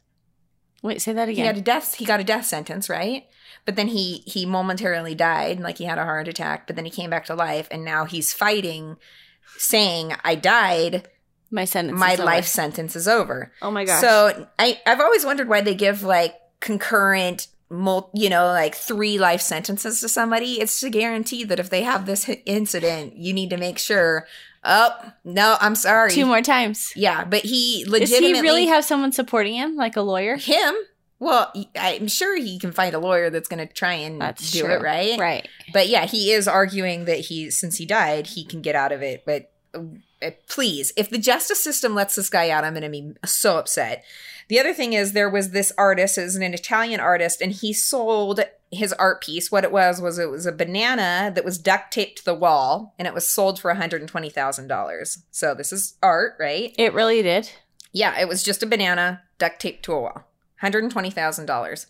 Wait, 0.83 1.03
say 1.03 1.12
that 1.12 1.29
again. 1.29 1.42
He 1.42 1.46
had 1.46 1.59
a 1.59 1.62
death. 1.62 1.94
He 1.94 2.05
got 2.05 2.20
a 2.20 2.24
death 2.24 2.46
sentence, 2.46 2.88
right? 2.88 3.26
But 3.66 3.76
then 3.76 3.88
he 3.88 4.22
he 4.26 4.46
momentarily 4.46 5.14
died, 5.14 5.61
like 5.61 5.79
he 5.79 5.85
had 5.85 5.98
a 5.98 6.05
heart 6.05 6.29
attack. 6.29 6.66
But 6.66 6.76
then 6.76 6.87
he 6.87 6.90
came 6.90 7.11
back 7.11 7.26
to 7.26 7.35
life, 7.35 7.68
and 7.70 7.85
now 7.85 8.07
he's 8.07 8.33
fighting, 8.33 8.96
saying, 9.59 10.14
"I 10.24 10.35
died. 10.35 11.09
my 11.50 11.64
sentence. 11.64 11.98
My 11.98 12.12
is 12.12 12.20
over. 12.20 12.26
life 12.26 12.46
sentence 12.46 12.96
is 12.96 13.07
over." 13.07 13.53
Oh 13.61 13.70
my 13.70 13.85
gosh. 13.85 14.00
So 14.00 14.48
I 14.59 14.81
I've 14.87 15.00
always 15.00 15.24
wondered 15.24 15.48
why 15.48 15.61
they 15.61 15.74
give 15.74 16.03
like 16.03 16.35
concurrent 16.60 17.48
mul- 17.68 18.10
you 18.14 18.28
know 18.28 18.46
like 18.46 18.74
three 18.74 19.18
life 19.18 19.40
sentences 19.40 20.00
to 20.00 20.08
somebody 20.08 20.60
it's 20.60 20.80
to 20.80 20.90
guarantee 20.90 21.44
that 21.44 21.58
if 21.60 21.70
they 21.70 21.82
have 21.82 22.06
this 22.06 22.28
incident 22.46 23.16
you 23.16 23.32
need 23.32 23.50
to 23.50 23.56
make 23.56 23.78
sure 23.78 24.26
oh 24.64 24.90
no 25.24 25.56
i'm 25.60 25.74
sorry 25.74 26.10
two 26.10 26.26
more 26.26 26.42
times. 26.42 26.92
yeah 26.96 27.24
but 27.24 27.42
he 27.42 27.82
Does 27.84 27.92
legitimately 27.92 28.34
he 28.34 28.40
really 28.42 28.66
have 28.66 28.84
someone 28.84 29.12
supporting 29.12 29.54
him, 29.54 29.76
like 29.76 29.96
a 29.96 30.02
lawyer? 30.02 30.36
him 30.36 30.74
well 31.18 31.52
i'm 31.76 32.08
sure 32.08 32.36
he 32.36 32.58
can 32.58 32.72
find 32.72 32.94
a 32.94 32.98
lawyer 32.98 33.30
that's 33.30 33.48
going 33.48 33.66
to 33.66 33.72
try 33.72 33.92
and 33.94 34.20
That's 34.20 34.50
do 34.50 34.62
true. 34.64 34.74
it 34.74 34.82
right 34.82 35.18
Right. 35.18 35.48
but 35.72 35.88
yeah 35.88 36.06
he 36.06 36.32
is 36.32 36.46
arguing 36.48 37.04
that 37.06 37.20
he 37.20 37.50
since 37.50 37.76
he 37.76 37.86
died 37.86 38.26
he 38.26 38.44
can 38.44 38.60
get 38.62 38.74
out 38.74 38.92
of 38.92 39.02
it 39.02 39.22
but 39.24 39.50
uh, 39.74 40.30
please 40.48 40.92
if 40.96 41.08
the 41.08 41.18
justice 41.18 41.62
system 41.62 41.94
lets 41.94 42.14
this 42.16 42.28
guy 42.28 42.50
out 42.50 42.64
i'm 42.64 42.72
going 42.74 42.82
to 42.82 42.88
be 42.90 43.12
so 43.24 43.56
upset 43.58 44.04
the 44.50 44.60
other 44.60 44.74
thing 44.74 44.92
is 44.92 45.12
there 45.12 45.30
was 45.30 45.50
this 45.50 45.72
artist 45.78 46.18
is 46.18 46.36
an 46.36 46.42
italian 46.54 47.00
artist 47.00 47.40
and 47.40 47.52
he 47.52 47.72
sold 47.72 48.40
his 48.72 48.92
art 48.94 49.22
piece 49.22 49.50
what 49.50 49.64
it 49.64 49.72
was 49.72 50.00
was 50.00 50.18
it 50.18 50.30
was 50.30 50.44
a 50.46 50.52
banana 50.52 51.32
that 51.34 51.44
was 51.44 51.56
duct 51.58 51.92
taped 51.92 52.18
to 52.18 52.24
the 52.24 52.34
wall 52.34 52.94
and 52.98 53.08
it 53.08 53.14
was 53.14 53.26
sold 53.26 53.58
for 53.58 53.72
$120000 53.74 55.18
so 55.30 55.54
this 55.54 55.72
is 55.72 55.94
art 56.02 56.34
right 56.38 56.74
It 56.78 56.92
really 56.94 57.22
did. 57.22 57.50
yeah 57.92 58.20
it 58.20 58.28
was 58.28 58.42
just 58.42 58.62
a 58.62 58.66
banana 58.66 59.22
duct 59.38 59.60
taped 59.60 59.82
to 59.84 59.92
a 59.92 60.00
wall 60.00 60.24
$120000 60.62 61.86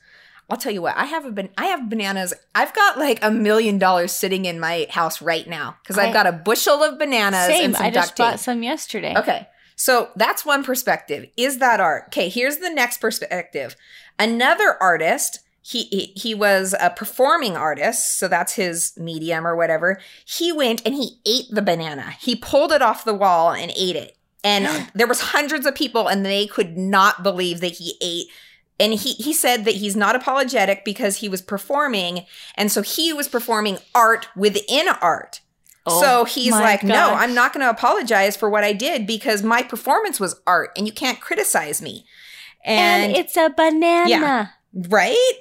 I'll 0.49 0.57
tell 0.57 0.73
you 0.73 0.83
what, 0.83 0.96
I 0.96 1.05
have 1.05 1.25
a 1.25 1.31
ban- 1.31 1.51
I 1.57 1.66
have 1.66 1.88
bananas. 1.88 2.35
I've 2.57 2.75
got 2.75 2.99
like 2.99 3.20
a 3.23 3.31
million 3.31 3.79
dollars 3.79 4.11
sitting 4.11 4.46
in 4.46 4.59
my 4.59 4.88
house 4.90 5.23
right 5.23 5.49
now 5.49 5.77
because 5.81 5.96
I've 5.96 6.12
got 6.12 6.27
a 6.27 6.33
bushel 6.33 6.83
of 6.83 6.99
bananas 6.99 7.46
Same. 7.46 7.66
and 7.66 7.77
some 7.77 7.87
I 7.87 7.90
just 7.90 8.09
duct 8.09 8.16
tape. 8.16 8.27
bought 8.33 8.40
some 8.40 8.64
yesterday. 8.64 9.14
Okay. 9.16 9.46
So 9.81 10.11
that's 10.14 10.45
one 10.45 10.62
perspective. 10.62 11.31
Is 11.38 11.57
that 11.57 11.81
art? 11.81 12.09
Okay, 12.09 12.29
here's 12.29 12.59
the 12.59 12.69
next 12.69 12.99
perspective. 12.99 13.77
Another 14.19 14.77
artist, 14.79 15.38
he, 15.62 15.85
he 15.85 16.12
he 16.14 16.35
was 16.35 16.75
a 16.79 16.90
performing 16.90 17.57
artist, 17.57 18.19
so 18.19 18.29
that's 18.29 18.53
his 18.53 18.93
medium 18.99 19.47
or 19.47 19.57
whatever. 19.57 19.99
He 20.27 20.53
went 20.53 20.83
and 20.85 20.95
he 20.95 21.16
ate 21.25 21.47
the 21.51 21.62
banana. 21.62 22.11
He 22.21 22.37
pulled 22.37 22.73
it 22.73 22.83
off 22.83 23.07
the 23.07 23.14
wall 23.14 23.53
and 23.53 23.73
ate 23.75 23.97
it. 23.97 24.19
And 24.45 24.90
there 24.95 25.07
was 25.07 25.23
hundreds 25.23 25.64
of 25.64 25.75
people 25.75 26.09
and 26.09 26.27
they 26.27 26.47
could 26.47 26.77
not 26.77 27.23
believe 27.23 27.62
that 27.62 27.79
he 27.79 27.95
ate 28.03 28.27
and 28.79 28.93
he 28.93 29.14
he 29.14 29.33
said 29.33 29.64
that 29.64 29.77
he's 29.77 29.97
not 29.97 30.14
apologetic 30.14 30.85
because 30.85 31.16
he 31.16 31.29
was 31.31 31.40
performing 31.40 32.27
and 32.55 32.71
so 32.71 32.83
he 32.83 33.14
was 33.14 33.29
performing 33.29 33.79
art 33.95 34.29
within 34.37 34.88
art. 35.01 35.40
Oh 35.87 36.01
so 36.01 36.25
he's 36.25 36.51
my 36.51 36.61
like, 36.61 36.83
no. 36.83 37.14
I'm 37.14 37.35
not 37.35 37.53
going 37.53 37.64
to 37.64 37.71
apologize 37.71 38.37
for 38.37 38.51
what 38.51 38.64
I 38.64 38.73
did 38.73 39.07
because 39.07 39.43
my 39.43 39.62
performance 39.62 40.21
was 40.21 40.40
art 40.47 40.71
and 40.77 40.87
you 40.87 40.93
can't 40.93 41.21
criticize 41.21 41.81
me. 41.81 42.05
And, 42.64 43.05
And, 43.05 43.16
it's 43.16 43.37
a 43.37 43.49
banana. 43.49 44.09
Yeah. 44.11 44.47
right? 44.73 45.33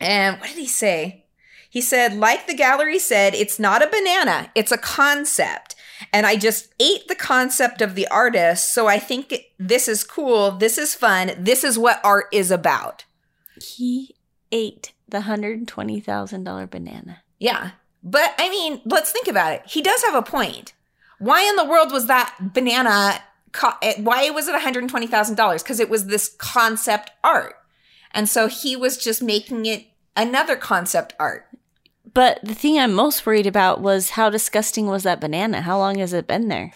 And 0.00 0.40
what 0.40 0.48
did 0.48 0.58
he 0.58 0.66
say? 0.66 1.26
He 1.70 1.80
said, 1.80 2.14
like 2.14 2.46
the 2.46 2.54
gallery 2.54 2.98
said, 2.98 3.34
it's 3.34 3.58
not 3.58 3.82
a 3.82 3.86
banana, 3.86 4.50
it's 4.54 4.72
a 4.72 4.78
concept. 4.78 5.76
And 6.12 6.26
I 6.26 6.34
just 6.36 6.74
ate 6.80 7.06
the 7.06 7.14
concept 7.14 7.80
of 7.80 7.94
the 7.94 8.08
artist. 8.08 8.74
So 8.74 8.88
I 8.88 8.98
think 8.98 9.32
this 9.58 9.86
is 9.86 10.02
cool. 10.02 10.50
This 10.50 10.76
is 10.76 10.96
fun. 10.96 11.30
This 11.38 11.62
is 11.62 11.78
what 11.78 12.00
art 12.04 12.26
is 12.32 12.50
about. 12.50 13.04
He 13.62 14.16
ate 14.50 14.92
the 15.08 15.22
hundred 15.22 15.68
twenty 15.68 16.00
thousand 16.00 16.42
dollar 16.42 16.66
banana. 16.66 17.22
Yeah. 17.38 17.70
But 18.02 18.34
I 18.38 18.48
mean, 18.50 18.80
let's 18.84 19.12
think 19.12 19.28
about 19.28 19.52
it. 19.52 19.62
He 19.66 19.82
does 19.82 20.02
have 20.02 20.14
a 20.14 20.22
point. 20.22 20.72
Why 21.18 21.42
in 21.48 21.56
the 21.56 21.64
world 21.64 21.92
was 21.92 22.06
that 22.06 22.36
banana? 22.52 23.22
Co- 23.52 23.76
why 23.98 24.30
was 24.30 24.48
it 24.48 24.60
$120,000? 24.60 25.62
Because 25.62 25.78
it 25.78 25.88
was 25.88 26.06
this 26.06 26.34
concept 26.38 27.10
art. 27.22 27.54
And 28.12 28.28
so 28.28 28.48
he 28.48 28.74
was 28.76 28.98
just 28.98 29.22
making 29.22 29.66
it 29.66 29.86
another 30.16 30.56
concept 30.56 31.14
art. 31.18 31.46
But 32.12 32.40
the 32.42 32.54
thing 32.54 32.78
I'm 32.78 32.92
most 32.92 33.24
worried 33.24 33.46
about 33.46 33.80
was 33.80 34.10
how 34.10 34.30
disgusting 34.30 34.86
was 34.86 35.04
that 35.04 35.20
banana? 35.20 35.62
How 35.62 35.78
long 35.78 35.98
has 35.98 36.12
it 36.12 36.26
been 36.26 36.48
there? 36.48 36.72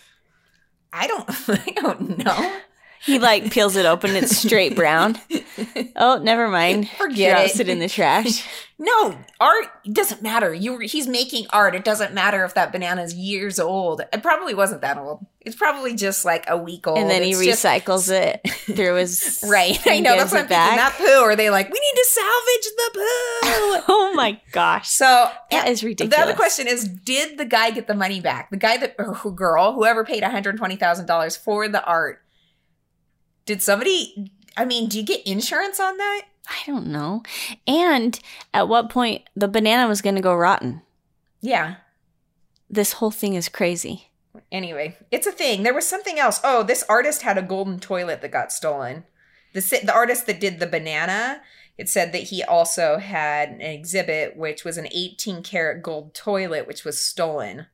I 0.93 1.07
don't, 1.07 1.29
I 1.49 1.73
don't 1.73 2.25
know. 2.25 2.59
He 3.05 3.19
like 3.19 3.51
peels 3.53 3.77
it 3.77 3.85
open, 3.85 4.17
it's 4.17 4.37
straight 4.37 4.75
brown. 4.75 5.19
Oh, 5.97 6.19
never 6.23 6.49
mind. 6.49 6.89
Forget 6.99 7.37
Drops 7.37 7.55
it. 7.61 7.69
it 7.69 7.73
in 7.73 7.79
the 7.79 7.89
trash. 7.89 8.47
No, 8.79 9.17
art 9.41 9.69
doesn't 9.91 10.21
matter. 10.21 10.53
You, 10.53 10.81
he's 10.81 11.09
making 11.09 11.47
art. 11.49 11.75
It 11.75 11.83
doesn't 11.83 12.13
matter 12.13 12.45
if 12.45 12.53
that 12.57 12.73
banana 12.73 13.03
is 13.05 13.15
years 13.15 13.59
old. 13.59 14.03
It 14.13 14.23
probably 14.23 14.53
wasn't 14.53 14.83
that 14.83 14.99
old. 14.99 15.25
It's 15.41 15.57
probably 15.57 15.95
just 15.95 16.27
like 16.27 16.45
a 16.47 16.59
week 16.59 16.87
old. 16.87 16.99
and 16.99 17.09
then 17.09 17.23
he 17.23 17.31
It's 17.31 17.43
just- 17.43 17.65
recycles 17.65 18.13
it 18.13 18.47
through 18.77 18.97
his 18.97 19.43
Right. 19.49 19.79
I 19.87 20.01
know. 20.01 20.15
That's 20.15 20.31
what 20.31 20.43
I'm 20.43 20.49
thinking. 20.49 20.77
That 20.77 20.95
poo. 20.99 21.21
Or 21.23 21.31
are 21.31 21.37
they 21.37 21.49
like, 21.49 21.69
we 21.73 21.81
need 21.81 21.97
to 21.97 22.07
salvage 22.07 22.67
the 22.77 22.91
poo? 22.93 23.85
oh 23.89 24.13
my 24.15 24.39
gosh. 24.53 24.91
So 24.91 25.31
That 25.53 25.69
is 25.69 25.83
ridiculous. 25.83 26.15
The 26.15 26.23
other 26.23 26.35
question 26.37 26.67
is, 26.69 26.87
did 26.87 27.39
the 27.39 27.47
guy 27.47 27.71
get 27.71 27.87
the 27.87 27.95
money 27.95 28.21
back? 28.21 28.51
The 28.51 28.59
guy 28.59 28.77
that, 28.77 28.95
or 28.99 29.15
girl, 29.35 29.73
whoever 29.73 30.05
paid 30.05 30.23
$120,000 30.23 31.39
for 31.43 31.67
the 31.67 31.83
art, 31.83 32.21
did 33.47 33.63
somebody, 33.63 34.33
I 34.57 34.65
mean, 34.65 34.89
do 34.89 34.99
you 34.99 35.05
get 35.05 35.27
insurance 35.27 35.79
on 35.79 35.97
that? 35.99 36.23
I 36.49 36.59
don't 36.67 36.87
know. 36.87 37.23
And 37.67 38.19
at 38.55 38.69
what 38.69 38.91
point 38.91 39.23
the 39.35 39.49
banana 39.49 39.89
was 39.89 40.03
going 40.03 40.15
to 40.15 40.21
go 40.23 40.35
rotten? 40.35 40.83
Yeah. 41.41 41.77
This 42.71 42.95
whole 42.95 43.11
thing 43.11 43.35
is 43.35 43.49
crazy. 43.49 44.11
Anyway, 44.53 44.97
it's 45.11 45.27
a 45.27 45.33
thing. 45.33 45.63
There 45.63 45.75
was 45.75 45.87
something 45.87 46.19
else. 46.19 46.41
Oh, 46.45 46.63
this 46.63 46.85
artist 46.89 47.23
had 47.23 47.39
a 47.39 47.43
golden 47.43 47.81
toilet 47.81 48.21
that 48.23 48.31
got 48.31 48.53
stolen. 48.53 49.05
The, 49.55 49.61
the 49.85 49.95
artist 49.95 50.27
that 50.27 50.41
did 50.41 50.61
the 50.61 50.67
banana, 50.67 51.41
it 51.79 51.89
said 51.89 52.13
that 52.13 52.25
he 52.25 52.43
also 52.43 52.99
had 52.99 53.51
an 53.51 53.61
exhibit, 53.61 54.37
which 54.37 54.65
was 54.65 54.77
an 54.77 54.89
18 54.91 55.43
karat 55.43 55.83
gold 55.83 56.15
toilet, 56.15 56.67
which 56.67 56.85
was 56.85 56.99
stolen. 56.99 57.67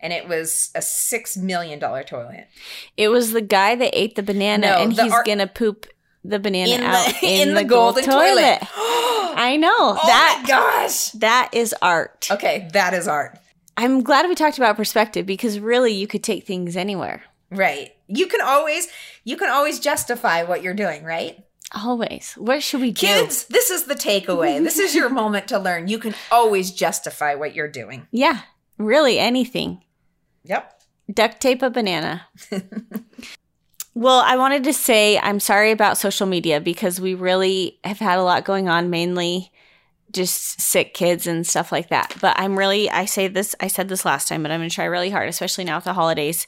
And 0.00 0.12
it 0.12 0.28
was 0.28 0.70
a 0.74 0.80
$6 0.80 1.36
million 1.38 1.78
toilet. 1.78 2.48
It 2.96 3.08
was 3.08 3.32
the 3.32 3.40
guy 3.40 3.76
that 3.76 3.96
ate 3.96 4.16
the 4.16 4.22
banana 4.22 4.66
No, 4.66 4.82
and 4.82 4.96
the 4.96 5.04
he's 5.04 5.14
going 5.24 5.38
to 5.38 5.46
poop 5.46 5.86
the 6.24 6.38
banana 6.38 6.70
in 6.70 6.82
out 6.82 7.06
the, 7.06 7.14
in, 7.26 7.48
in 7.48 7.54
the, 7.54 7.62
the 7.62 7.64
golden 7.64 8.04
toilet. 8.04 8.58
I 8.62 9.34
I 9.36 9.56
know. 9.56 9.70
oh 9.70 10.06
that 10.06 10.40
my 10.42 10.48
gosh. 10.48 11.10
that 11.12 11.50
is 11.52 11.74
art. 11.82 12.28
Okay, 12.30 12.68
that 12.72 12.94
is 12.94 13.08
art. 13.08 13.38
I'm 13.76 14.02
glad 14.02 14.28
we 14.28 14.34
talked 14.34 14.58
about 14.58 14.76
perspective 14.76 15.26
because 15.26 15.58
really 15.58 15.92
you 15.92 16.06
could 16.06 16.22
take 16.22 16.46
things 16.46 16.76
anywhere. 16.76 17.22
Right. 17.50 17.92
You 18.06 18.26
can 18.26 18.40
always 18.40 18.88
you 19.24 19.36
can 19.36 19.50
always 19.50 19.80
justify 19.80 20.42
what 20.42 20.62
you're 20.62 20.74
doing, 20.74 21.04
right? 21.04 21.44
Always. 21.74 22.34
What 22.34 22.62
should 22.62 22.82
we 22.82 22.90
do? 22.90 23.06
Kids, 23.06 23.46
this 23.46 23.70
is 23.70 23.84
the 23.84 23.94
takeaway. 23.94 24.62
this 24.62 24.78
is 24.78 24.94
your 24.94 25.08
moment 25.22 25.48
to 25.48 25.58
learn. 25.58 25.88
You 25.88 25.98
can 25.98 26.14
always 26.30 26.70
justify 26.70 27.34
what 27.34 27.54
you're 27.54 27.68
doing. 27.68 28.06
Yeah, 28.10 28.40
really 28.78 29.18
anything. 29.18 29.82
Yep. 30.44 30.82
Duct 31.12 31.40
tape 31.40 31.62
a 31.62 31.70
banana. 31.70 32.26
well, 33.94 34.20
I 34.24 34.36
wanted 34.36 34.64
to 34.64 34.72
say 34.72 35.18
I'm 35.18 35.40
sorry 35.40 35.70
about 35.70 35.98
social 35.98 36.26
media 36.26 36.60
because 36.60 37.00
we 37.00 37.14
really 37.14 37.78
have 37.84 37.98
had 37.98 38.18
a 38.18 38.22
lot 38.22 38.44
going 38.44 38.68
on, 38.68 38.90
mainly 38.90 39.50
just 40.12 40.60
sick 40.60 40.92
kids 40.94 41.26
and 41.26 41.46
stuff 41.46 41.72
like 41.72 41.88
that. 41.88 42.14
But 42.20 42.38
I'm 42.38 42.58
really, 42.58 42.90
I 42.90 43.06
say 43.06 43.28
this, 43.28 43.54
I 43.60 43.68
said 43.68 43.88
this 43.88 44.04
last 44.04 44.28
time, 44.28 44.42
but 44.42 44.50
I'm 44.52 44.60
going 44.60 44.68
to 44.68 44.74
try 44.74 44.84
really 44.84 45.10
hard, 45.10 45.28
especially 45.28 45.64
now 45.64 45.76
with 45.76 45.84
the 45.84 45.94
holidays. 45.94 46.46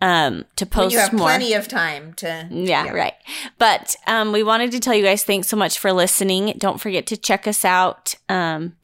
um, 0.00 0.44
to 0.56 0.64
When 0.64 0.70
post 0.70 0.92
you 0.92 0.98
have 0.98 1.12
more. 1.12 1.26
plenty 1.28 1.52
of 1.54 1.68
time 1.68 2.12
to. 2.14 2.48
Yeah, 2.50 2.88
right. 2.90 3.14
But 3.58 3.94
um, 4.08 4.32
we 4.32 4.42
wanted 4.42 4.72
to 4.72 4.80
tell 4.80 4.94
you 4.94 5.02
guys 5.04 5.22
thanks 5.24 5.48
so 5.48 5.56
much 5.56 5.78
for 5.78 5.92
listening. 5.92 6.54
Don't 6.58 6.80
forget 6.80 7.06
to 7.08 7.16
check 7.16 7.46
us 7.46 7.64
out 7.64 8.14
um, 8.28 8.74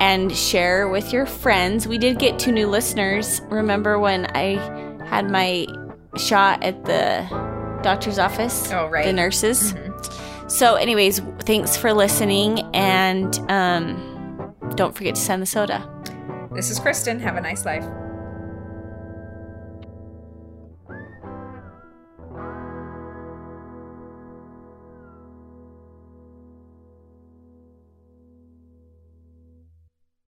and 0.00 0.34
share 0.36 0.88
with 0.88 1.12
your 1.12 1.26
friends. 1.26 1.86
We 1.86 1.98
did 1.98 2.18
get 2.18 2.38
two 2.40 2.50
new 2.52 2.66
listeners. 2.68 3.40
Remember 3.50 3.98
when 4.00 4.26
I 4.36 4.56
had 5.06 5.30
my 5.30 5.66
shot 6.16 6.62
at 6.62 6.84
the 6.84 7.26
doctor's 7.82 8.18
office? 8.18 8.70
Oh, 8.72 8.86
right. 8.88 9.04
The 9.04 9.12
nurses. 9.12 9.74
So, 10.48 10.74
anyways, 10.74 11.20
thanks 11.40 11.76
for 11.76 11.92
listening. 11.92 12.60
And 12.74 13.38
um, 13.50 14.54
don't 14.74 14.94
forget 14.94 15.14
to 15.14 15.20
send 15.20 15.42
the 15.42 15.46
soda. 15.46 15.88
This 16.52 16.70
is 16.70 16.78
Kristen. 16.78 17.18
Have 17.20 17.36
a 17.36 17.40
nice 17.40 17.64
life. 17.64 17.84